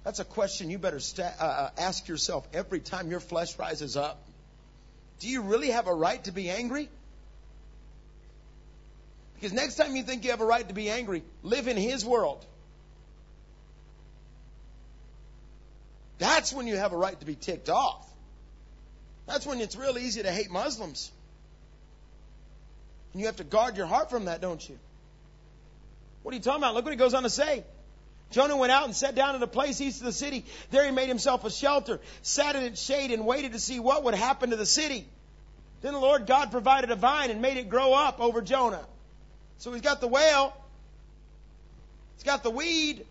[0.03, 4.21] That's a question you better uh, uh ask yourself every time your flesh rises up.
[5.19, 6.89] Do you really have a right to be angry?
[9.45, 12.03] Because next time you think you have a right to be angry, live in His
[12.03, 12.43] world.
[16.17, 18.09] That's when you have a right to be ticked off.
[19.27, 21.11] That's when it's real easy to hate Muslims.
[23.13, 24.79] And you have to guard your heart from that, don't you?
[26.23, 26.73] What are you talking about?
[26.73, 27.63] Look what he goes on to say.
[28.31, 30.43] Jonah went out and sat down at a place east of the city.
[30.71, 34.05] There he made himself a shelter, sat in its shade, and waited to see what
[34.05, 35.05] would happen to the city.
[35.83, 38.87] Then the Lord God provided a vine and made it grow up over Jonah.
[39.57, 40.53] So he's got the whale.
[42.15, 43.05] He's got the weed.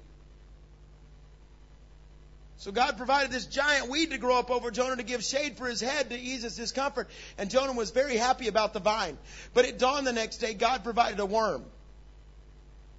[2.59, 5.67] So God provided this giant weed to grow up over Jonah to give shade for
[5.67, 7.09] his head to ease his discomfort.
[7.37, 9.19] And Jonah was very happy about the vine.
[9.53, 11.65] But at dawn the next day, God provided a worm.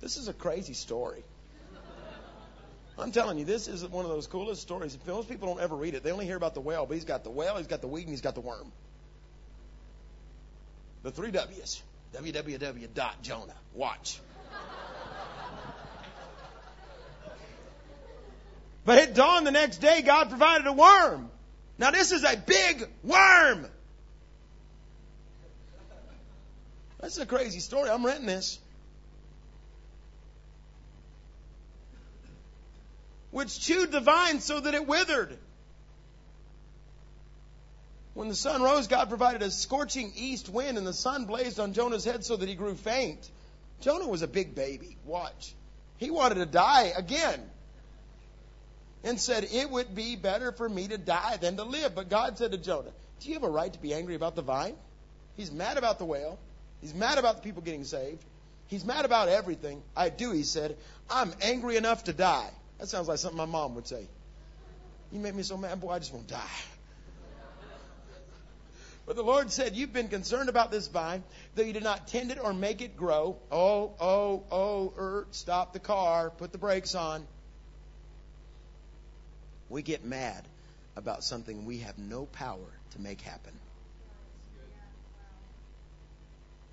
[0.02, 1.24] This is a crazy story.
[2.98, 4.98] I'm telling you, this is one of those coolest stories.
[5.06, 6.04] Most people don't ever read it.
[6.04, 8.04] They only hear about the whale, but he's got the whale, he's got the weed,
[8.04, 8.72] and he's got the worm.
[11.04, 11.82] The three W's
[12.16, 13.56] www.jonah.
[13.74, 14.20] Watch.
[18.86, 21.30] But at dawn the next day, God provided a worm.
[21.78, 23.68] Now this is a big worm.
[27.00, 27.90] That's a crazy story.
[27.90, 28.60] I'm renting this.
[33.32, 35.38] Which chewed the vine so that it withered.
[38.16, 41.74] When the sun rose, God provided a scorching east wind, and the sun blazed on
[41.74, 43.30] Jonah's head so that he grew faint.
[43.82, 44.96] Jonah was a big baby.
[45.04, 45.54] Watch.
[45.98, 47.42] He wanted to die again.
[49.04, 51.94] And said, It would be better for me to die than to live.
[51.94, 54.42] But God said to Jonah, Do you have a right to be angry about the
[54.42, 54.76] vine?
[55.36, 56.40] He's mad about the whale.
[56.80, 58.24] He's mad about the people getting saved.
[58.68, 59.84] He's mad about everything.
[59.96, 60.78] I do, he said.
[61.10, 62.50] I'm angry enough to die.
[62.80, 64.08] That sounds like something my mom would say.
[65.12, 66.62] You make me so mad, boy, I just want to die.
[69.06, 72.32] But the Lord said, You've been concerned about this vine, though you did not tend
[72.32, 73.38] it or make it grow.
[73.52, 77.26] Oh, oh, oh, er, stop the car, put the brakes on.
[79.70, 80.44] We get mad
[80.96, 83.54] about something we have no power to make happen.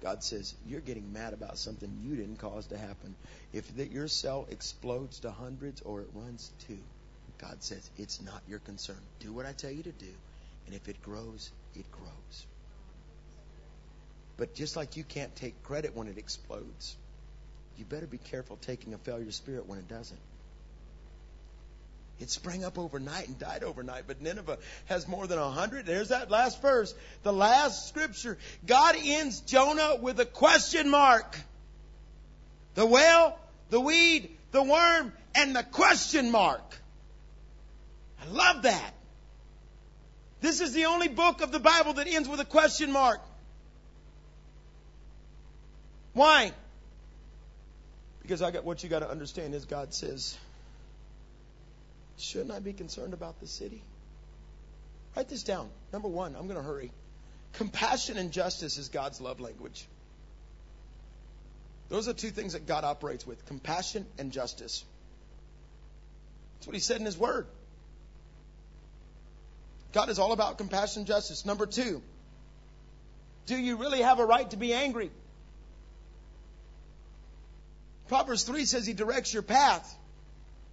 [0.00, 3.14] God says, You're getting mad about something you didn't cause to happen.
[3.52, 6.76] If the, your cell explodes to hundreds or it runs to,
[7.38, 8.98] God says, It's not your concern.
[9.20, 10.12] Do what I tell you to do.
[10.66, 12.46] And if it grows, it grows.
[14.36, 16.96] But just like you can't take credit when it explodes,
[17.76, 20.20] you better be careful taking a failure spirit when it doesn't.
[22.20, 25.86] It sprang up overnight and died overnight, but Nineveh has more than a hundred.
[25.86, 26.94] There's that last verse,
[27.24, 28.38] the last scripture.
[28.64, 31.36] God ends Jonah with a question mark.
[32.74, 33.36] The whale,
[33.70, 36.62] the weed, the worm, and the question mark.
[38.22, 38.94] I love that.
[40.42, 43.20] This is the only book of the Bible that ends with a question mark.
[46.14, 46.52] Why?
[48.22, 50.36] Because I got what you got to understand is God says,
[52.18, 53.82] Shouldn't I be concerned about the city?
[55.16, 55.70] Write this down.
[55.92, 56.90] Number one, I'm going to hurry.
[57.52, 59.86] Compassion and justice is God's love language.
[61.88, 64.84] Those are two things that God operates with compassion and justice.
[66.56, 67.46] That's what He said in His Word.
[69.92, 71.44] God is all about compassion and justice.
[71.44, 72.02] Number two,
[73.46, 75.10] do you really have a right to be angry?
[78.08, 79.98] Proverbs 3 says He directs your path.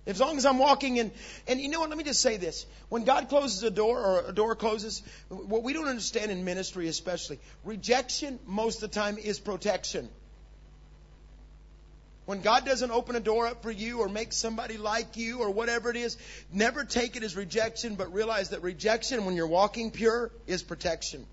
[0.05, 1.11] As long as I'm walking in,
[1.47, 2.65] and you know what, let me just say this.
[2.87, 6.87] When God closes a door or a door closes, what we don't understand in ministry
[6.87, 10.09] especially, rejection most of the time is protection.
[12.29, 15.49] When God doesn't open a door up for you or make somebody like you or
[15.49, 16.15] whatever it is,
[16.53, 21.25] never take it as rejection, but realize that rejection when you're walking pure is protection.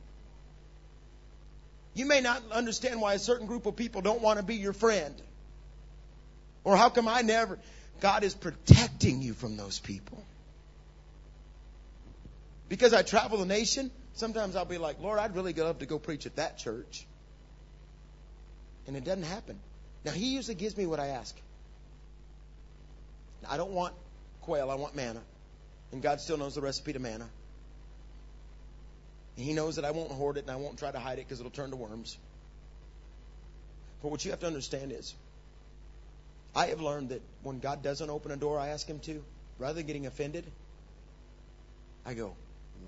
[1.92, 4.72] You may not understand why a certain group of people don't want to be your
[4.72, 5.14] friend.
[6.64, 7.58] Or how come I never?
[8.00, 10.24] God is protecting you from those people.
[12.70, 15.98] Because I travel the nation, sometimes I'll be like, Lord, I'd really love to go
[15.98, 17.04] preach at that church.
[18.86, 19.60] And it doesn't happen.
[20.06, 21.36] Now, He usually gives me what I ask.
[23.46, 23.92] I don't want
[24.42, 25.20] quail, I want manna.
[25.92, 27.28] And God still knows the recipe to manna.
[29.36, 31.26] And He knows that I won't hoard it and I won't try to hide it
[31.26, 32.16] because it'll turn to worms.
[34.00, 35.12] But what you have to understand is,
[36.54, 39.24] I have learned that when God doesn't open a door I ask Him to,
[39.58, 40.44] rather than getting offended,
[42.04, 42.32] I go,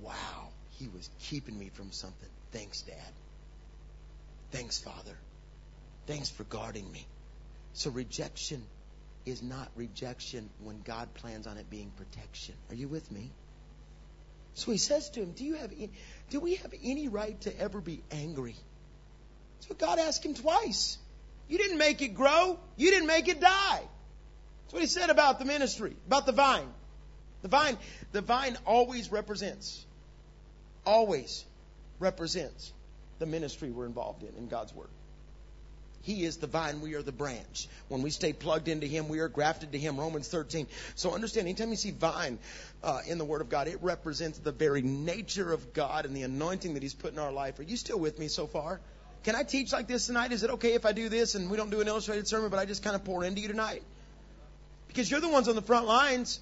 [0.02, 0.48] wow,
[0.78, 2.28] He was keeping me from something.
[2.52, 3.12] Thanks, Dad.
[4.52, 5.16] Thanks, Father.
[6.08, 7.06] Thanks for guarding me.
[7.74, 8.62] So rejection
[9.26, 12.54] is not rejection when God plans on it being protection.
[12.70, 13.30] Are you with me?
[14.54, 15.90] So he says to him, "Do you have any,
[16.30, 18.56] do we have any right to ever be angry?"
[19.60, 20.96] So God asked him twice.
[21.46, 22.58] You didn't make it grow.
[22.78, 23.82] You didn't make it die.
[24.62, 26.72] That's what he said about the ministry, about the vine.
[27.42, 27.76] The vine,
[28.12, 29.84] the vine always represents,
[30.86, 31.44] always
[31.98, 32.72] represents
[33.18, 34.88] the ministry we're involved in in God's Word.
[36.08, 37.68] He is the vine, we are the branch.
[37.88, 39.98] When we stay plugged into Him, we are grafted to Him.
[39.98, 40.66] Romans 13.
[40.94, 42.38] So understand, anytime you see vine
[42.82, 46.22] uh, in the Word of God, it represents the very nature of God and the
[46.22, 47.58] anointing that He's put in our life.
[47.58, 48.80] Are you still with me so far?
[49.22, 50.32] Can I teach like this tonight?
[50.32, 52.58] Is it okay if I do this and we don't do an illustrated sermon, but
[52.58, 53.82] I just kind of pour into you tonight?
[54.86, 56.40] Because you're the ones on the front lines.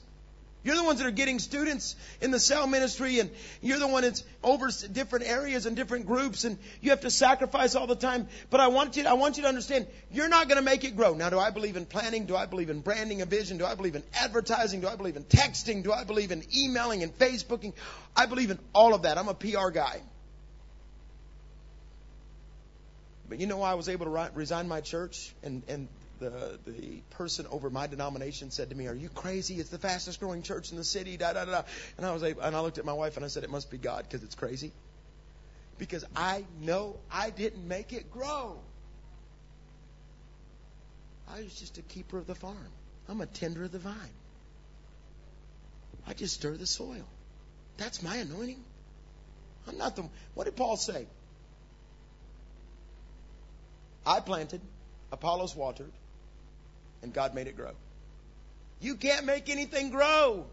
[0.66, 3.30] You're the ones that are getting students in the cell ministry, and
[3.62, 7.76] you're the one that's over different areas and different groups, and you have to sacrifice
[7.76, 8.26] all the time.
[8.50, 10.96] But I want you, I want you to understand, you're not going to make it
[10.96, 11.14] grow.
[11.14, 12.26] Now, do I believe in planning?
[12.26, 13.58] Do I believe in branding a vision?
[13.58, 14.80] Do I believe in advertising?
[14.80, 15.84] Do I believe in texting?
[15.84, 17.72] Do I believe in emailing and Facebooking?
[18.16, 19.18] I believe in all of that.
[19.18, 20.02] I'm a PR guy.
[23.28, 25.32] But you know why I was able to resign my church?
[25.44, 25.86] And, and
[26.18, 29.56] the, the person over my denomination said to me, Are you crazy?
[29.56, 31.16] It's the fastest growing church in the city.
[31.16, 31.62] Da, da, da.
[31.96, 33.78] And I was and I looked at my wife and I said, It must be
[33.78, 34.72] God because it's crazy.
[35.78, 38.58] Because I know I didn't make it grow.
[41.28, 42.72] I was just a keeper of the farm.
[43.08, 43.94] I'm a tender of the vine.
[46.06, 47.06] I just stir the soil.
[47.78, 48.62] That's my anointing.
[49.68, 50.08] I'm not the.
[50.34, 51.06] What did Paul say?
[54.06, 54.60] I planted,
[55.10, 55.90] Apollos watered,
[57.02, 57.72] and God made it grow.
[58.80, 60.46] You can't make anything grow.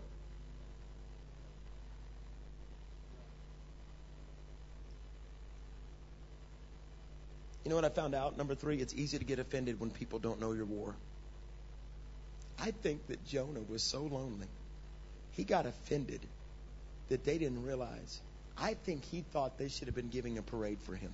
[7.63, 8.37] You know what I found out?
[8.37, 10.95] Number three, it's easy to get offended when people don't know your war.
[12.59, 14.47] I think that Jonah was so lonely.
[15.31, 16.21] He got offended
[17.09, 18.21] that they didn't realize.
[18.57, 21.11] I think he thought they should have been giving a parade for him.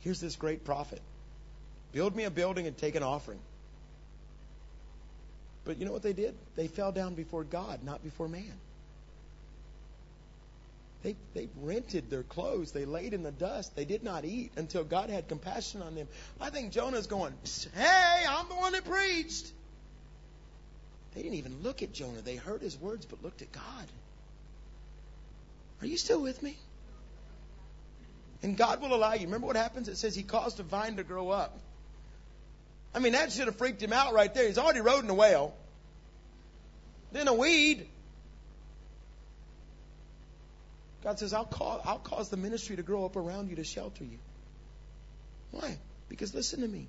[0.00, 1.00] Here's this great prophet.
[1.92, 3.40] Build me a building and take an offering.
[5.64, 6.34] But you know what they did?
[6.56, 8.52] They fell down before God, not before man.
[11.02, 12.72] They, they rented their clothes.
[12.72, 13.74] They laid in the dust.
[13.74, 16.08] They did not eat until God had compassion on them.
[16.40, 17.32] I think Jonah's going,
[17.74, 19.50] Hey, I'm the one that preached.
[21.14, 22.20] They didn't even look at Jonah.
[22.20, 23.86] They heard his words, but looked at God.
[25.80, 26.56] Are you still with me?
[28.42, 29.26] And God will allow you.
[29.26, 29.88] Remember what happens?
[29.88, 31.58] It says he caused a vine to grow up.
[32.94, 34.46] I mean, that should have freaked him out right there.
[34.46, 35.54] He's already rode in a whale.
[37.12, 37.86] Then a weed.
[41.04, 44.04] God says, I'll, call, I'll cause the ministry to grow up around you to shelter
[44.04, 44.18] you.
[45.50, 45.78] Why?
[46.08, 46.88] Because listen to me.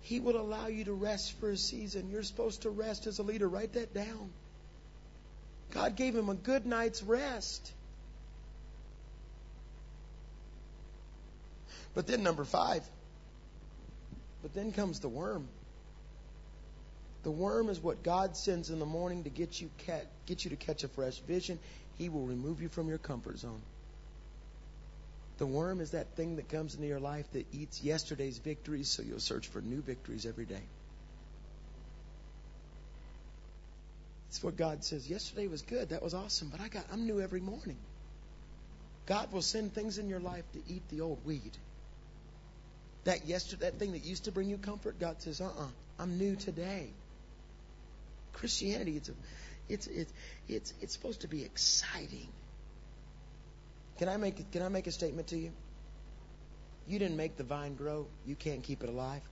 [0.00, 2.10] He will allow you to rest for a season.
[2.10, 3.48] You're supposed to rest as a leader.
[3.48, 4.30] Write that down.
[5.70, 7.72] God gave him a good night's rest.
[11.94, 12.82] But then, number five,
[14.42, 15.48] but then comes the worm.
[17.22, 19.70] The worm is what God sends in the morning to get you,
[20.26, 21.58] get you to catch a fresh vision.
[21.96, 23.62] He will remove you from your comfort zone.
[25.38, 29.02] The worm is that thing that comes into your life that eats yesterday's victories, so
[29.02, 30.62] you'll search for new victories every day.
[34.28, 35.08] It's what God says.
[35.08, 35.90] Yesterday was good.
[35.90, 37.76] That was awesome, but I got I'm new every morning.
[39.06, 41.52] God will send things in your life to eat the old weed.
[43.04, 45.66] That yesterday that thing that used to bring you comfort, God says, "Uh-uh,
[45.98, 46.90] I'm new today."
[48.32, 49.12] Christianity, it's a
[49.68, 50.12] it's it's
[50.48, 52.28] it's it's supposed to be exciting.
[53.98, 55.52] Can I make can I make a statement to you?
[56.86, 58.06] You didn't make the vine grow.
[58.26, 59.22] You can't keep it alive.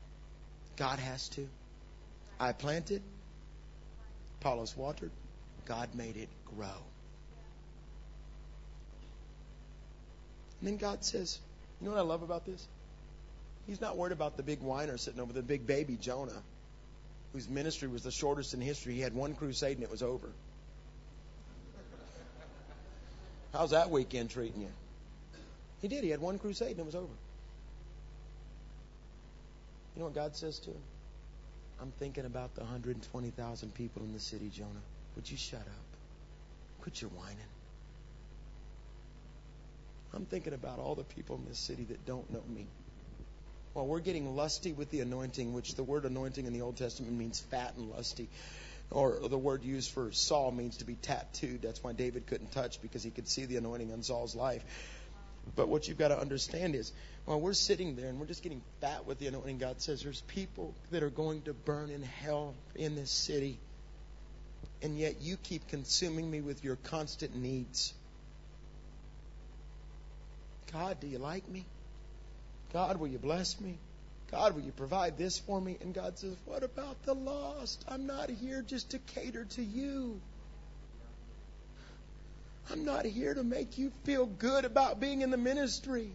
[0.76, 1.48] God has to.
[2.38, 3.02] I planted.
[4.40, 5.10] Apollos watered.
[5.66, 6.82] God made it grow.
[10.60, 11.38] And then God says,
[11.80, 12.66] you know what I love about this?
[13.70, 16.42] He's not worried about the big whiner sitting over the big baby Jonah,
[17.32, 18.94] whose ministry was the shortest in history.
[18.94, 20.28] He had one crusade and it was over.
[23.52, 24.70] How's that weekend treating you?
[25.82, 26.02] He did.
[26.02, 27.14] He had one crusade and it was over.
[29.94, 30.82] You know what God says to him?
[31.80, 34.82] I'm thinking about the 120,000 people in the city, Jonah.
[35.14, 36.80] Would you shut up?
[36.82, 37.36] Quit your whining.
[40.12, 42.66] I'm thinking about all the people in this city that don't know me.
[43.72, 47.12] While we're getting lusty with the anointing, which the word anointing in the Old Testament
[47.16, 48.28] means fat and lusty,
[48.90, 51.62] or the word used for Saul means to be tattooed.
[51.62, 54.64] That's why David couldn't touch because he could see the anointing on Saul's life.
[55.54, 56.92] But what you've got to understand is,
[57.24, 60.20] while we're sitting there and we're just getting fat with the anointing, God says there's
[60.22, 63.58] people that are going to burn in hell in this city.
[64.82, 67.94] And yet you keep consuming me with your constant needs.
[70.72, 71.66] God, do you like me?
[72.72, 73.78] God, will you bless me?
[74.30, 75.76] God, will you provide this for me?
[75.80, 77.84] And God says, What about the lost?
[77.88, 80.20] I'm not here just to cater to you.
[82.70, 86.12] I'm not here to make you feel good about being in the ministry.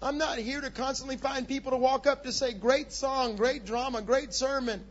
[0.00, 3.66] I'm not here to constantly find people to walk up to say, Great song, great
[3.66, 4.84] drama, great sermon.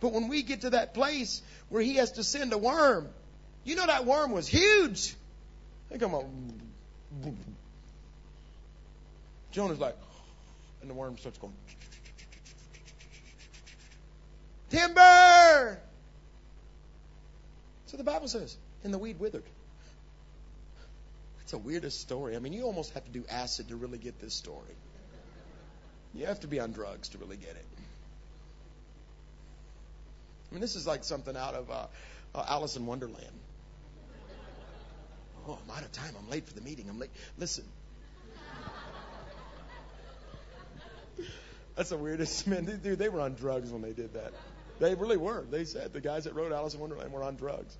[0.00, 3.08] But when we get to that place where he has to send a worm,
[3.64, 5.14] you know that worm was huge.
[5.98, 6.60] Come on.
[9.54, 9.96] Jonah's like,
[10.80, 11.54] and the worm starts going.
[14.68, 15.78] Timber!
[17.86, 19.44] So the Bible says, and the weed withered.
[21.42, 22.34] It's the weirdest story.
[22.34, 24.74] I mean, you almost have to do acid to really get this story.
[26.14, 27.66] You have to be on drugs to really get it.
[30.50, 31.86] I mean, this is like something out of uh,
[32.34, 33.38] uh, Alice in Wonderland.
[35.46, 36.14] Oh, I'm out of time.
[36.18, 36.88] I'm late for the meeting.
[36.88, 37.10] I'm late.
[37.38, 37.64] Listen,
[41.76, 42.46] That's the weirdest.
[42.46, 44.32] Man, dude, they were on drugs when they did that.
[44.80, 45.44] They really were.
[45.50, 47.76] They said the guys that wrote Alice in Wonderland were on drugs.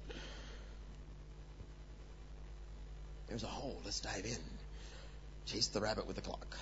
[3.29, 3.81] There's a hole.
[3.85, 4.39] Let's dive in.
[5.47, 6.57] Chase the rabbit with the clock.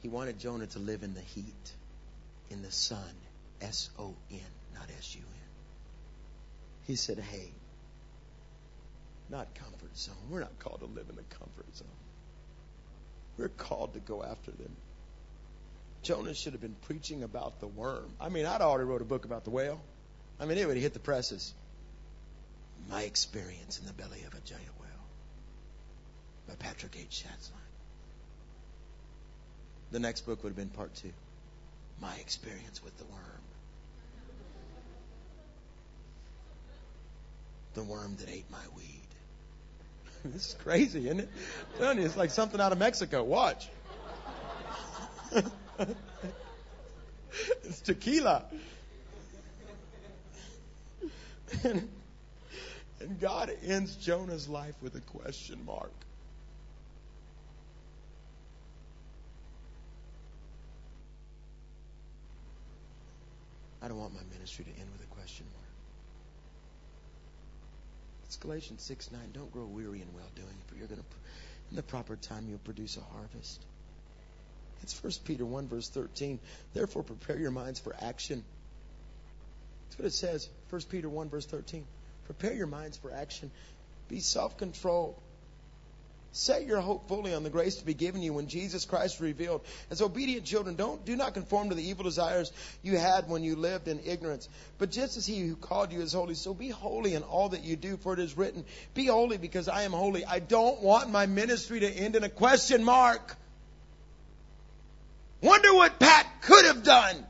[0.00, 1.72] He wanted Jonah to live in the heat,
[2.50, 2.98] in the sun.
[3.60, 4.40] S O N,
[4.74, 5.44] not S U N.
[6.86, 7.50] He said, Hey,
[9.30, 10.14] not comfort zone.
[10.30, 11.88] We're not called to live in the comfort zone.
[13.36, 14.76] We're called to go after them.
[16.02, 18.12] Jonah should have been preaching about the worm.
[18.20, 19.80] I mean, I'd already wrote a book about the whale.
[20.38, 21.54] I mean, it would hit the presses.
[22.90, 24.90] My experience in the belly of a giant whale
[26.46, 27.24] by Patrick H.
[27.24, 27.52] Schatzline.
[29.92, 31.12] The next book would have been part two.
[32.00, 33.22] My experience with the worm.
[37.74, 39.03] The worm that ate my weed.
[40.32, 41.28] this is crazy, isn't it?
[41.74, 43.22] I'm telling you, it's like something out of Mexico.
[43.22, 43.68] Watch.
[47.64, 48.46] it's tequila.
[51.62, 51.88] And,
[53.00, 55.92] and God ends Jonah's life with a question mark.
[63.82, 65.63] I don't want my ministry to end with a question mark.
[68.34, 69.20] It's Galatians 6 9.
[69.32, 71.06] Don't grow weary in well doing, for you're going to,
[71.70, 73.64] in the proper time, you'll produce a harvest.
[74.82, 76.40] It's 1 Peter 1, verse 13.
[76.72, 78.42] Therefore, prepare your minds for action.
[79.84, 80.48] That's what it says.
[80.70, 81.84] 1 Peter 1, verse 13.
[82.24, 83.52] Prepare your minds for action.
[84.08, 85.14] Be self controlled.
[86.36, 89.60] Set your hope fully on the grace to be given you when Jesus Christ revealed.
[89.88, 92.50] As obedient children, don't do not conform to the evil desires
[92.82, 94.48] you had when you lived in ignorance.
[94.78, 97.62] But just as he who called you is holy, so be holy in all that
[97.62, 98.64] you do, for it is written,
[98.94, 100.24] Be holy because I am holy.
[100.24, 103.36] I don't want my ministry to end in a question mark.
[105.40, 107.24] Wonder what Pat could have done.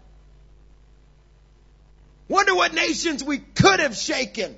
[2.27, 4.57] Wonder what nations we could have shaken.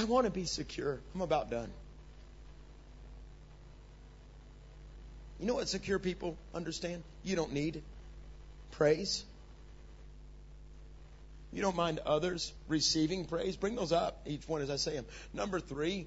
[0.00, 0.98] I want to be secure.
[1.14, 1.70] I'm about done.
[5.38, 7.02] You know what secure people understand?
[7.22, 7.82] You don't need
[8.70, 9.24] praise.
[11.52, 13.56] You don't mind others receiving praise.
[13.56, 15.04] Bring those up, each one as I say them.
[15.34, 16.06] Number three,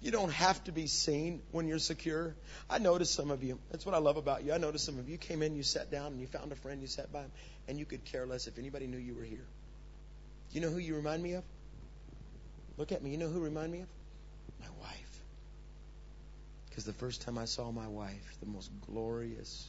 [0.00, 2.36] you don't have to be seen when you're secure.
[2.70, 3.58] I noticed some of you.
[3.72, 4.52] That's what I love about you.
[4.52, 6.80] I noticed some of you came in, you sat down, and you found a friend,
[6.80, 7.32] you sat by him,
[7.66, 9.46] and you could care less if anybody knew you were here.
[10.52, 11.42] You know who you remind me of?
[12.78, 13.10] Look at me.
[13.10, 13.88] You know who remind me of?
[14.60, 15.20] My wife.
[16.68, 19.66] Because the first time I saw my wife, the most glorious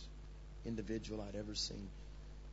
[0.65, 1.87] individual I'd ever seen,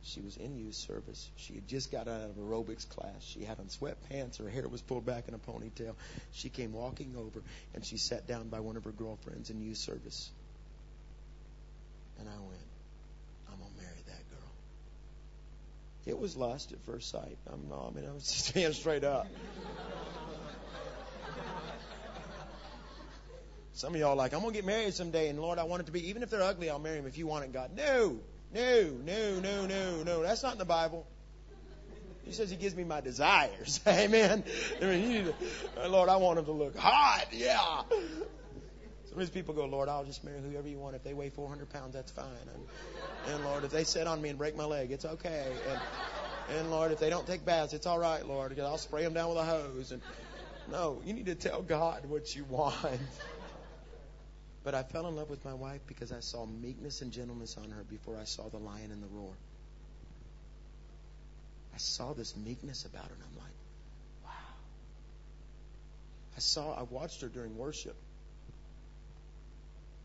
[0.05, 1.29] she was in youth service.
[1.35, 3.21] She had just got out of aerobics class.
[3.21, 4.37] She had on sweatpants.
[4.37, 5.95] Her hair was pulled back in a ponytail.
[6.31, 7.41] She came walking over
[7.73, 10.29] and she sat down by one of her girlfriends in youth service.
[12.19, 12.67] And I went,
[13.51, 14.51] I'm gonna marry that girl.
[16.05, 17.37] It was lust at first sight.
[17.51, 17.91] I'm not.
[17.91, 19.27] I mean, I was just straight up.
[23.75, 25.87] Some of y'all like, I'm going to get married someday, and Lord, I want it
[25.87, 27.71] to be, even if they're ugly, I'll marry them if you want it, God.
[27.75, 28.17] No,
[28.53, 30.23] no, no, no, no, no.
[30.23, 31.05] That's not in the Bible.
[32.23, 33.81] He says he gives me my desires.
[33.87, 34.45] Amen.
[34.81, 35.33] I mean, you need
[35.75, 37.25] to, Lord, I want them to look hot.
[37.33, 37.81] Yeah.
[37.89, 40.95] Some of these people go, Lord, I'll just marry whoever you want.
[40.95, 42.25] If they weigh 400 pounds, that's fine.
[42.53, 45.51] And, and Lord, if they sit on me and break my leg, it's okay.
[45.69, 49.03] And, and Lord, if they don't take baths, it's all right, Lord, because I'll spray
[49.03, 49.91] them down with a hose.
[49.91, 50.01] And
[50.71, 52.75] no, you need to tell God what you want.
[54.65, 57.69] But I fell in love with my wife because I saw meekness and gentleness on
[57.69, 59.31] her before I saw the lion and the roar.
[61.71, 63.53] I saw this meekness about her, and I'm like,
[64.23, 64.31] wow.
[66.35, 67.95] I saw, I watched her during worship.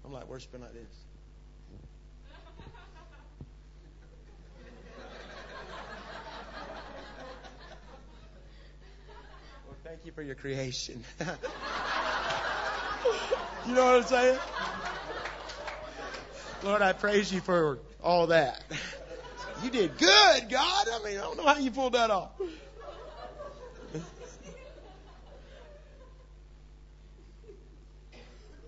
[0.05, 0.83] I'm like worshiping like this.
[9.67, 11.03] well, thank you for your creation.
[13.67, 14.39] You know what I'm saying?
[16.63, 18.63] Lord, I praise you for all that.
[19.63, 20.87] You did good, God.
[20.93, 22.31] I mean, I don't know how you pulled that off.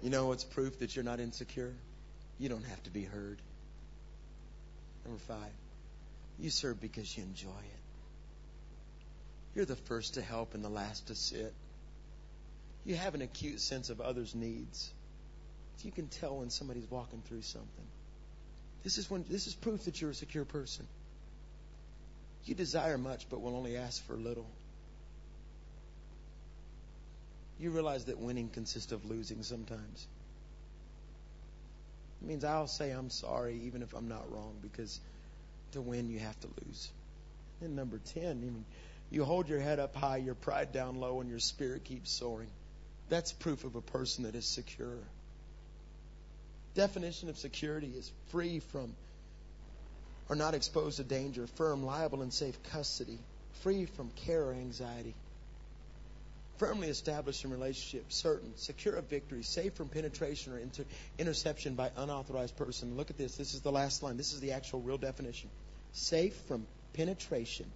[0.03, 1.73] You know what's proof that you're not insecure?
[2.39, 3.39] You don't have to be heard.
[5.05, 5.53] Number five,
[6.39, 7.81] you serve because you enjoy it.
[9.55, 11.55] You're the first to help and the last to sit
[12.85, 14.93] you have an acute sense of others' needs.
[15.83, 17.87] You can tell when somebody's walking through something.
[18.85, 20.87] This is when this is proof that you're a secure person.
[22.45, 24.47] You desire much but will only ask for little.
[27.59, 30.07] You realize that winning consists of losing sometimes.
[32.21, 35.01] It means I'll say I'm sorry even if I'm not wrong because
[35.73, 36.91] to win you have to lose.
[37.61, 38.65] And number 10,
[39.11, 42.49] you hold your head up high, your pride down low, and your spirit keeps soaring.
[43.13, 44.97] That's proof of a person that is secure.
[46.75, 48.95] Definition of security is free from
[50.31, 53.19] or not exposed to danger, firm, liable, and safe custody,
[53.61, 55.15] free from care or anxiety,
[56.57, 60.87] firmly established in relationship, certain, secure of victory, safe from penetration or inter-
[61.19, 62.97] interception by unauthorized person.
[62.97, 63.37] Look at this.
[63.37, 64.17] This is the last line.
[64.17, 65.51] This is the actual real definition.
[65.93, 67.71] Safe from penetration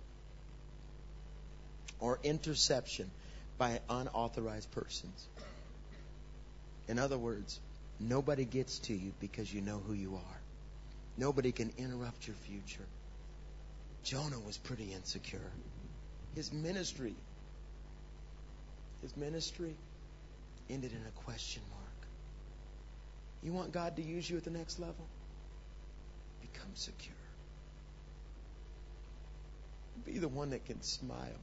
[2.00, 3.10] or interception
[3.58, 5.26] by unauthorized persons.
[6.88, 7.58] In other words,
[7.98, 10.40] nobody gets to you because you know who you are.
[11.16, 12.86] Nobody can interrupt your future.
[14.04, 15.50] Jonah was pretty insecure.
[16.34, 17.14] His ministry,
[19.02, 19.74] his ministry
[20.68, 21.82] ended in a question mark.
[23.42, 25.06] You want God to use you at the next level?
[26.40, 27.14] Become secure.
[30.04, 31.40] Be the one that can smile.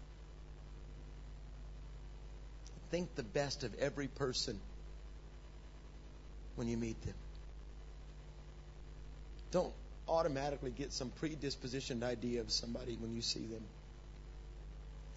[2.94, 4.60] Think the best of every person
[6.56, 7.16] when you meet them.
[9.50, 9.74] Don't
[10.08, 13.64] automatically get some predispositioned idea of somebody when you see them.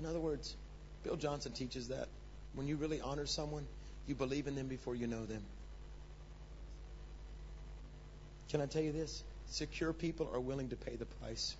[0.00, 0.56] In other words,
[1.04, 2.08] Bill Johnson teaches that
[2.54, 3.66] when you really honor someone,
[4.06, 5.42] you believe in them before you know them.
[8.48, 9.22] Can I tell you this?
[9.48, 11.54] Secure people are willing to pay the price.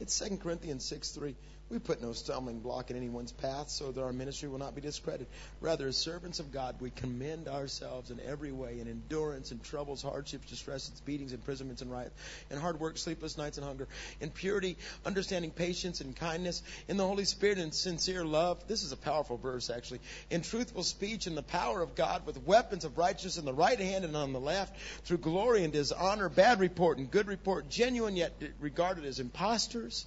[0.00, 1.36] It's 2 Corinthians 6 3.
[1.70, 4.80] We put no stumbling block in anyone's path so that our ministry will not be
[4.80, 5.26] discredited.
[5.60, 10.00] Rather, as servants of God, we commend ourselves in every way in endurance, in troubles,
[10.00, 12.14] hardships, distresses, beatings, imprisonments, and riots,
[12.50, 13.86] in hard work, sleepless nights, and hunger,
[14.18, 18.66] in purity, understanding, patience, and kindness, in the Holy Spirit, and sincere love.
[18.66, 20.00] This is a powerful verse, actually.
[20.30, 23.78] In truthful speech, in the power of God, with weapons of righteousness in the right
[23.78, 28.16] hand and on the left, through glory and dishonor, bad report and good report, genuine
[28.16, 30.06] yet regarded as impostors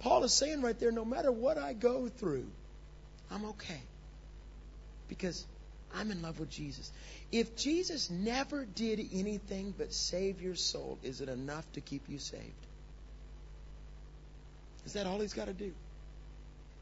[0.00, 2.46] Paul is saying right there no matter what I go through,
[3.30, 3.80] I'm okay.
[5.08, 5.44] Because
[5.94, 6.90] I'm in love with Jesus.
[7.32, 12.18] If Jesus never did anything but save your soul, is it enough to keep you
[12.18, 12.42] saved?
[14.86, 15.72] Is that all he's got to do?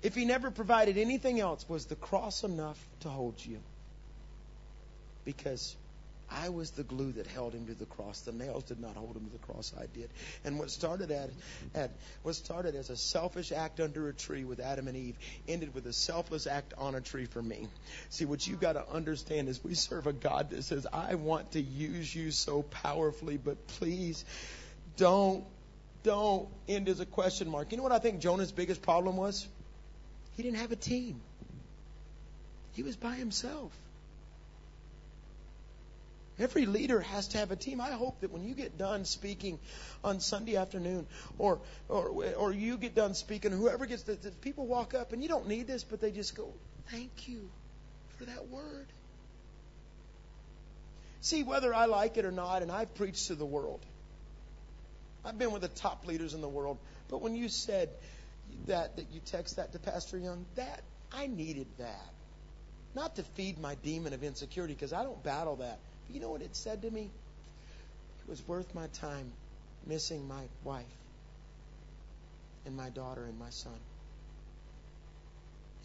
[0.03, 3.59] If he never provided anything else, was the cross enough to hold you?
[5.25, 5.75] Because
[6.31, 8.21] I was the glue that held him to the cross.
[8.21, 9.73] The nails did not hold him to the cross.
[9.79, 10.11] I did.
[10.45, 11.31] And what started at,
[11.75, 15.17] at what started as a selfish act under a tree with Adam and Eve
[15.47, 17.69] ended with a selfless act on a tree for me.
[18.11, 21.53] See, what you've got to understand is we serve a God that says, "I want
[21.53, 24.25] to use you so powerfully, but please
[24.97, 25.45] don't
[26.03, 29.47] don't end as a question mark." You know what I think Jonah's biggest problem was?
[30.37, 31.21] He didn't have a team.
[32.73, 33.73] He was by himself.
[36.39, 37.81] Every leader has to have a team.
[37.81, 39.59] I hope that when you get done speaking
[40.05, 41.07] on Sunday afternoon,
[41.39, 45.23] or or or you get done speaking, whoever gets the, the people walk up and
[45.23, 46.53] you don't need this, but they just go,
[46.91, 47.49] "Thank you
[48.19, 48.87] for that word."
[51.23, 53.81] See, whether I like it or not, and I've preached to the world.
[55.25, 56.77] I've been with the top leaders in the world,
[57.09, 57.89] but when you said
[58.67, 62.11] that that you text that to Pastor Young, that I needed that.
[62.95, 65.79] Not to feed my demon of insecurity because I don't battle that.
[66.11, 67.11] You know what it said to me?
[68.21, 69.33] It was worth my time
[69.87, 70.85] missing my wife
[72.65, 73.79] and my daughter and my son.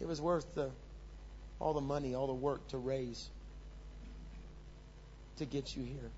[0.00, 0.70] It was worth the
[1.60, 3.28] all the money, all the work to raise
[5.36, 6.10] to get you here.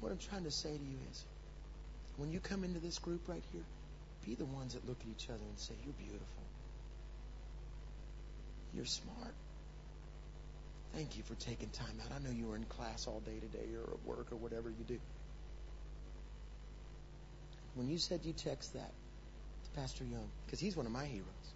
[0.00, 1.24] What I'm trying to say to you is
[2.16, 3.64] when you come into this group right here,
[4.24, 6.42] be the ones that look at each other and say, You're beautiful.
[8.74, 9.34] You're smart.
[10.96, 12.10] Thank you for taking time out.
[12.16, 14.84] I know you were in class all day today or at work or whatever you
[14.88, 14.98] do.
[17.74, 18.90] When you said you text that
[19.64, 21.52] to Pastor Young, because he's one of my heroes,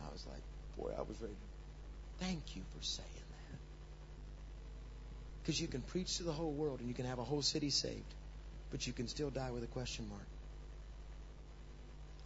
[0.00, 0.40] I was like,
[0.78, 1.34] boy, I was ready.
[2.18, 3.08] Thank you for saying
[3.52, 3.58] that.
[5.42, 7.68] Because you can preach to the whole world and you can have a whole city
[7.68, 8.14] saved,
[8.70, 10.26] but you can still die with a question mark.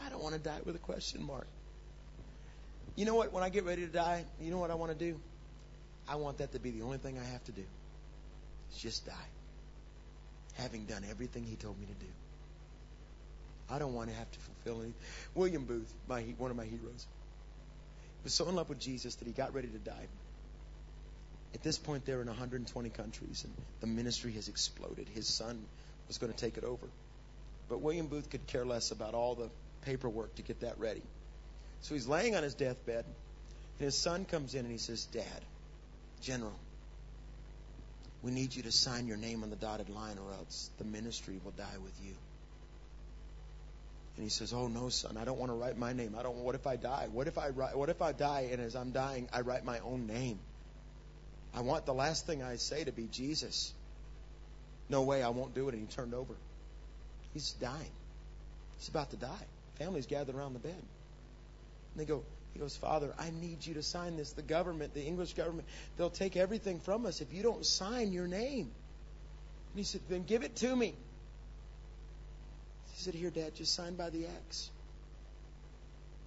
[0.01, 1.49] I don't want to die with a question mark.
[2.99, 3.33] You know what?
[3.33, 5.21] When I get ready to die, you know what I want to do?
[6.09, 7.63] I want that to be the only thing I have to do.
[8.71, 9.29] It's just die.
[10.55, 12.11] Having done everything he told me to do.
[13.71, 15.01] I don't want to have to fulfill anything.
[15.37, 17.07] William Booth, my, one of my heroes,
[18.25, 20.09] was so in love with Jesus that he got ready to die.
[21.55, 25.07] At this point, they're in 120 countries, and the ministry has exploded.
[25.15, 25.65] His son
[26.09, 26.89] was going to take it over.
[27.69, 29.51] But William Booth could care less about all the
[29.83, 31.03] paperwork to get that ready.
[31.83, 35.25] So he's laying on his deathbed, and his son comes in and he says, Dad,
[36.21, 36.59] General,
[38.23, 41.41] we need you to sign your name on the dotted line, or else the ministry
[41.45, 42.15] will die with you.
[44.17, 46.17] And he says, "Oh no, son, I don't want to write my name.
[46.19, 46.39] I don't.
[46.39, 47.07] What if I die?
[47.13, 47.51] What if I?
[47.51, 50.41] What if I die and as I'm dying, I write my own name?
[51.55, 53.73] I want the last thing I say to be Jesus.
[54.89, 56.35] No way, I won't do it." And he turned over.
[57.33, 57.93] He's dying.
[58.79, 59.47] He's about to die.
[59.79, 60.83] Family's gathered around the bed.
[61.99, 62.23] And they go,
[62.55, 64.31] he goes, Father, I need you to sign this.
[64.31, 68.29] The government, the English government, they'll take everything from us if you don't sign your
[68.29, 68.71] name.
[69.71, 70.95] And he said, Then give it to me.
[72.93, 74.71] He said, Here, Dad, just sign by the X.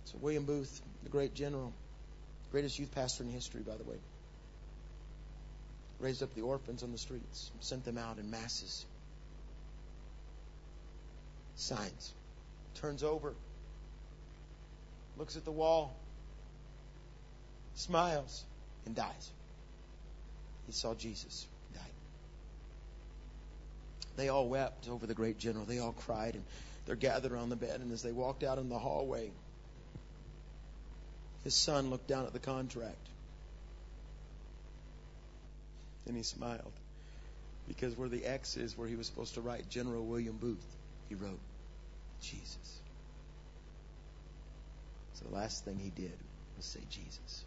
[0.05, 1.72] So William Booth, the great general,
[2.51, 3.95] greatest youth pastor in history, by the way,
[6.01, 8.86] raised up the orphans on the streets, sent them out in masses.
[11.55, 12.11] Signs.
[12.76, 13.36] Turns over
[15.22, 15.95] looks at the wall.
[17.76, 18.43] smiles,
[18.88, 19.30] and dies.
[20.65, 21.45] He saw Jesus
[21.76, 21.84] died.
[24.17, 25.63] They all wept over the great general.
[25.65, 26.43] They all cried, and
[26.88, 27.82] they're gathered around the bed.
[27.82, 29.30] And as they walked out in the hallway,
[31.43, 33.07] his son looked down at the contract.
[36.07, 36.74] And he smiled.
[37.67, 40.65] Because where the X is, where he was supposed to write General William Booth,
[41.09, 41.39] he wrote
[42.24, 42.82] Jesus.
[45.22, 46.17] So the last thing he did
[46.57, 47.45] was say Jesus.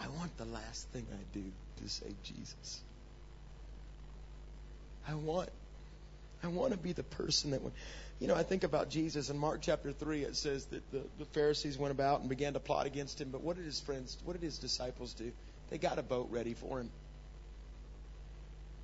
[0.00, 1.44] I want the last thing I do
[1.82, 2.80] to say Jesus.
[5.06, 5.50] I want
[6.44, 7.72] I want to be the person that when
[8.22, 11.24] you know, I think about Jesus in Mark chapter 3, it says that the, the
[11.24, 13.30] Pharisees went about and began to plot against him.
[13.32, 15.32] But what did his friends, what did his disciples do?
[15.70, 16.88] They got a boat ready for him.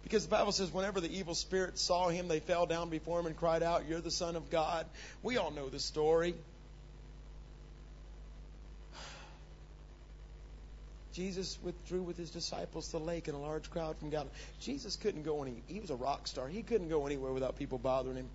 [0.02, 3.26] Because the Bible says, whenever the evil spirits saw him, they fell down before him
[3.26, 4.86] and cried out, You're the Son of God.
[5.22, 6.34] We all know the story.
[11.18, 14.30] Jesus withdrew with his disciples to the lake and a large crowd from Galilee.
[14.60, 16.46] Jesus couldn't go any, he was a rock star.
[16.46, 18.28] He couldn't go anywhere without people bothering him.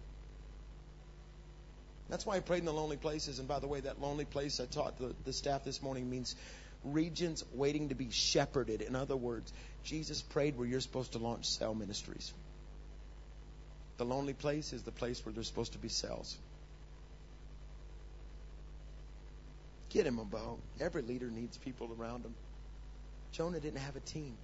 [2.10, 3.40] That's why he prayed in the lonely places.
[3.40, 6.36] And by the way, that lonely place I taught the, the staff this morning means
[6.84, 8.82] regions waiting to be shepherded.
[8.82, 9.54] In other words,
[9.86, 12.34] Jesus prayed where you're supposed to launch cell ministries.
[13.96, 16.38] The lonely place is the place where there's supposed to be cells.
[19.90, 20.58] Get him a bow.
[20.82, 22.36] Every leader needs people around him.
[23.34, 24.38] Jonah didn't have a team.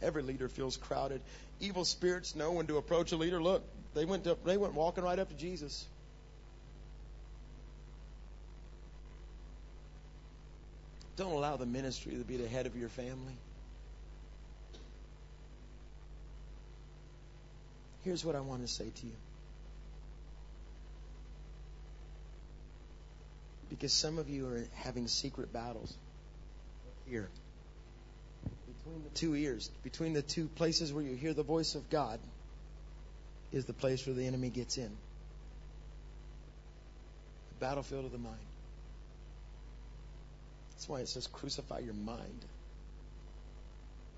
[0.00, 1.20] Every leader feels crowded.
[1.60, 3.40] Evil spirits know when to approach a leader.
[3.40, 3.62] Look,
[3.94, 5.86] they went to, they went walking right up to Jesus.
[11.16, 13.36] Don't allow the ministry to be the head of your family.
[18.02, 19.12] Here's what I want to say to you.
[23.68, 25.94] Because some of you are having secret battles
[27.06, 27.28] here
[28.84, 32.18] between the two ears, between the two places where you hear the voice of God,
[33.52, 34.90] is the place where the enemy gets in.
[37.48, 38.36] The battlefield of the mind.
[40.72, 42.44] That's why it says crucify your mind.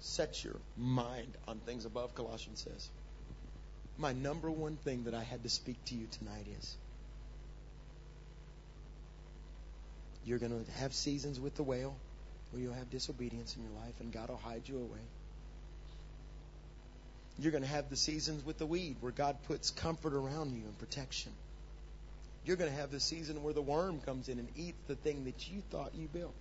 [0.01, 2.89] Set your mind on things above, Colossians says.
[3.99, 6.77] My number one thing that I had to speak to you tonight is
[10.25, 11.95] you're going to have seasons with the whale
[12.51, 15.05] where you'll have disobedience in your life and God will hide you away.
[17.39, 20.63] You're going to have the seasons with the weed where God puts comfort around you
[20.65, 21.33] and protection.
[22.45, 25.25] You're going to have the season where the worm comes in and eats the thing
[25.25, 26.35] that you thought you built.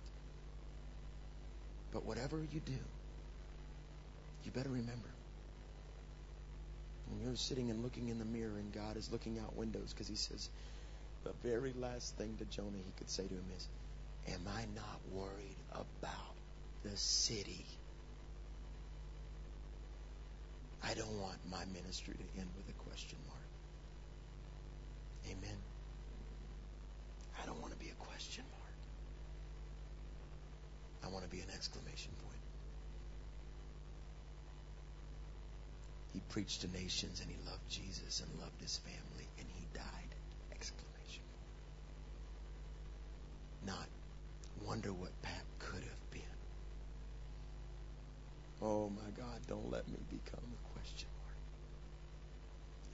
[1.92, 2.78] But whatever you do,
[4.44, 5.08] you better remember
[7.08, 10.08] when you're sitting and looking in the mirror and God is looking out windows because
[10.08, 10.48] he says,
[11.24, 13.68] the very last thing to Jonah he could say to him is,
[14.28, 16.34] Am I not worried about
[16.82, 17.64] the city?
[20.82, 23.40] I don't want my ministry to end with a question mark.
[25.30, 25.58] Amen.
[27.42, 28.74] I don't want to be a question mark.
[31.04, 32.34] I want to be an exclamation point.
[36.12, 40.14] He preached to nations and he loved Jesus and loved his family and he died.
[40.52, 41.24] Exclamation.
[43.66, 43.88] Not
[44.66, 46.22] wonder what Pat could have been.
[48.62, 51.36] Oh my God, don't let me become a question mark.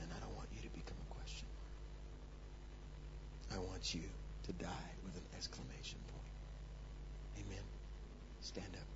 [0.03, 1.47] And I don't want you to become a question
[3.49, 3.61] mark.
[3.61, 4.03] I want you
[4.45, 7.47] to die with an exclamation point.
[7.47, 7.65] Amen.
[8.41, 8.87] Stand up.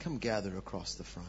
[0.00, 1.28] Come gather across the front.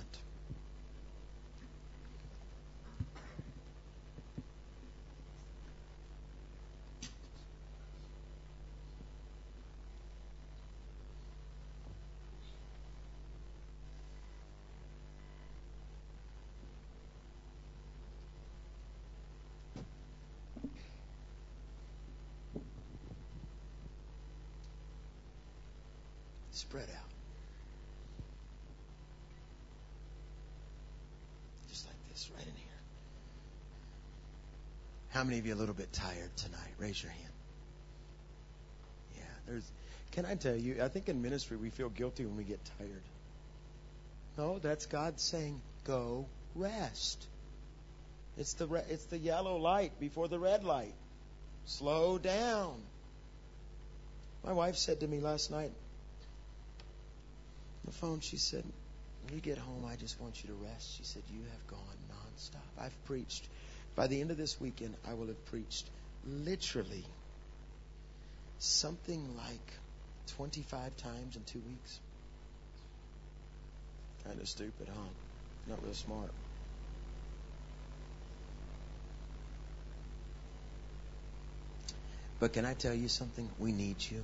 [26.52, 27.12] Spread out.
[31.70, 32.80] Just like this, right in here.
[35.10, 36.74] How many of you a little bit tired tonight?
[36.78, 37.34] Raise your hand.
[39.18, 39.72] Yeah, there's.
[40.12, 40.82] Can I tell you?
[40.82, 43.02] I think in ministry we feel guilty when we get tired.
[44.38, 46.26] No, that's God saying, "Go
[46.56, 47.28] rest."
[48.38, 50.94] It's the re- it's the yellow light before the red light.
[51.66, 52.76] Slow down.
[54.44, 55.72] My wife said to me last night
[57.86, 58.64] on the phone, she said,
[59.26, 60.98] when you get home, I just want you to rest.
[60.98, 62.84] She said, You have gone nonstop.
[62.84, 63.48] I've preached.
[63.96, 65.86] By the end of this weekend, I will have preached
[66.28, 67.06] literally
[68.60, 69.74] something like
[70.36, 72.00] 25 times in two weeks.
[74.26, 75.10] Kind of stupid, huh?
[75.70, 76.32] Not real smart.
[82.40, 83.50] But can I tell you something?
[83.60, 84.24] We need you.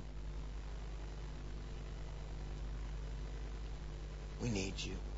[4.42, 5.11] We need you.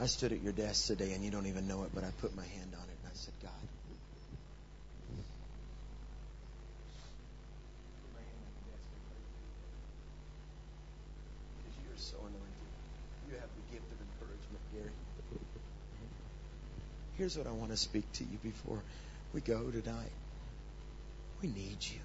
[0.00, 2.34] I stood at your desk today and you don't even know it, but I put
[2.34, 3.52] my hand on it and I said, God,
[11.56, 12.70] because you're so anointed.
[13.28, 14.92] You have the gift of encouragement, Gary.
[17.18, 18.82] Here's what I want to speak to you before
[19.34, 20.12] we go tonight.
[21.42, 22.00] We need you.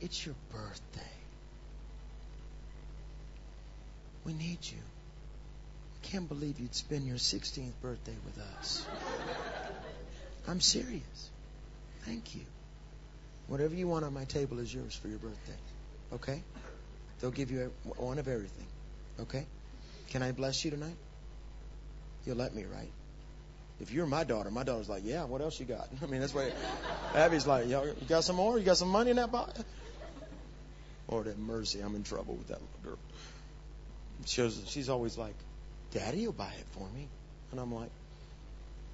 [0.00, 1.21] It's your birthday.
[4.24, 4.78] We need you.
[4.78, 8.86] I can't believe you'd spend your 16th birthday with us.
[10.48, 11.30] I'm serious.
[12.04, 12.42] Thank you.
[13.48, 15.58] Whatever you want on my table is yours for your birthday.
[16.14, 16.42] Okay?
[17.20, 18.66] They'll give you one of everything.
[19.20, 19.46] Okay?
[20.10, 20.96] Can I bless you tonight?
[22.26, 22.90] You'll let me, right?
[23.80, 25.88] If you're my daughter, my daughter's like, yeah, what else you got?
[26.02, 26.52] I mean, that's why
[27.14, 28.58] Abby's like, Yo, you got some more?
[28.58, 29.62] You got some money in that box?
[31.08, 32.98] Lord have mercy, I'm in trouble with that little girl.
[34.26, 35.34] She was, she's always like,
[35.92, 37.08] Daddy will buy it for me.
[37.50, 37.90] And I'm like,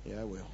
[0.05, 0.46] yeah, I will.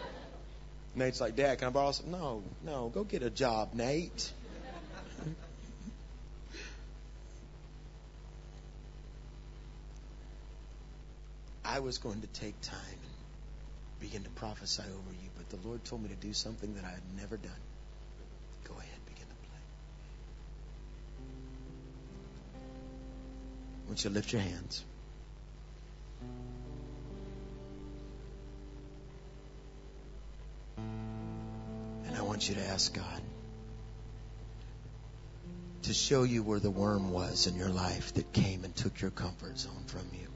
[0.94, 2.10] Nate's like, Dad, can I borrow some?
[2.10, 4.32] No, no, go get a job, Nate.
[11.64, 13.12] I was going to take time and
[14.00, 16.90] begin to prophesy over you, but the Lord told me to do something that I
[16.90, 17.52] had never done.
[23.90, 24.84] Want you to lift your hands.
[32.06, 33.20] And I want you to ask God
[35.82, 39.10] to show you where the worm was in your life that came and took your
[39.10, 40.29] comfort zone from you.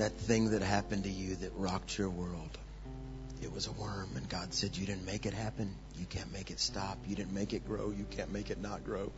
[0.00, 2.58] That thing that happened to you that rocked your world.
[3.42, 5.74] It was a worm, and God said, You didn't make it happen.
[5.98, 6.98] You can't make it stop.
[7.06, 7.90] You didn't make it grow.
[7.90, 9.12] You can't make it not grow.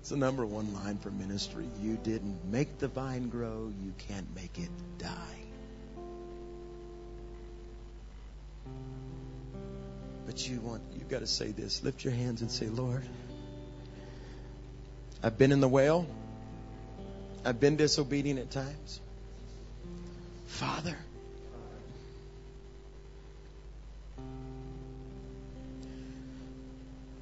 [0.00, 1.68] It's the number one line for ministry.
[1.80, 3.72] You didn't make the vine grow.
[3.84, 5.42] You can't make it die.
[10.26, 11.84] But you want, you've got to say this.
[11.84, 13.04] Lift your hands and say, Lord,
[15.22, 16.06] I've been in the well.
[17.44, 19.00] I've been disobedient at times.
[20.50, 20.98] Father,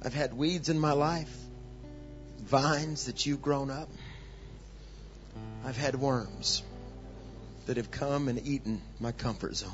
[0.03, 1.33] I've had weeds in my life,
[2.41, 3.87] vines that you've grown up.
[5.63, 6.63] I've had worms
[7.67, 9.71] that have come and eaten my comfort zone.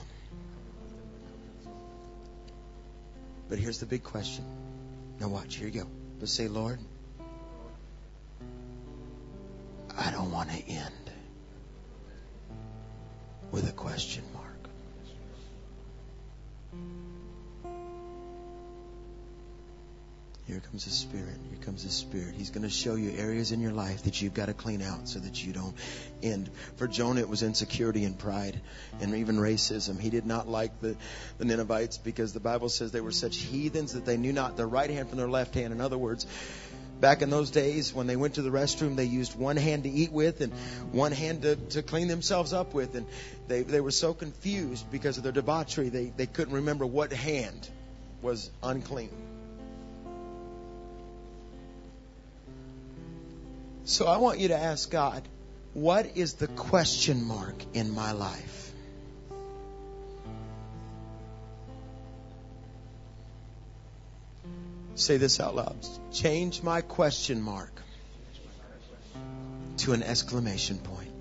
[3.50, 4.46] But here's the big question.
[5.20, 5.88] Now, watch, here you go.
[6.20, 6.80] But say, Lord,
[9.98, 11.05] I don't want to end
[13.56, 14.44] with a question mark.
[20.46, 21.38] Here comes the Spirit.
[21.50, 22.36] Here comes the Spirit.
[22.36, 25.08] He's going to show you areas in your life that you've got to clean out
[25.08, 25.74] so that you don't
[26.22, 26.50] end.
[26.76, 28.60] For Jonah, it was insecurity and pride
[29.00, 30.02] and even racism.
[30.02, 30.98] He did not like the,
[31.38, 34.68] the Ninevites because the Bible says they were such heathens that they knew not their
[34.68, 35.72] right hand from their left hand.
[35.72, 36.28] In other words,
[37.00, 39.90] Back in those days, when they went to the restroom, they used one hand to
[39.90, 40.54] eat with and
[40.92, 42.96] one hand to, to clean themselves up with.
[42.96, 43.06] And
[43.48, 47.70] they, they were so confused because of their debauchery, they, they couldn't remember what hand
[48.22, 49.10] was unclean.
[53.84, 55.22] So I want you to ask God,
[55.74, 58.65] what is the question mark in my life?
[64.96, 65.76] Say this out loud.
[66.12, 67.82] Change my question mark
[69.78, 71.12] to an exclamation point.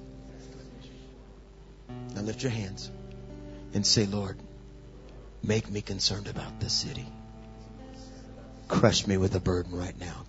[2.14, 2.90] Now lift your hands
[3.74, 4.38] and say, Lord,
[5.42, 7.06] make me concerned about this city.
[8.68, 10.24] Crush me with a burden right now.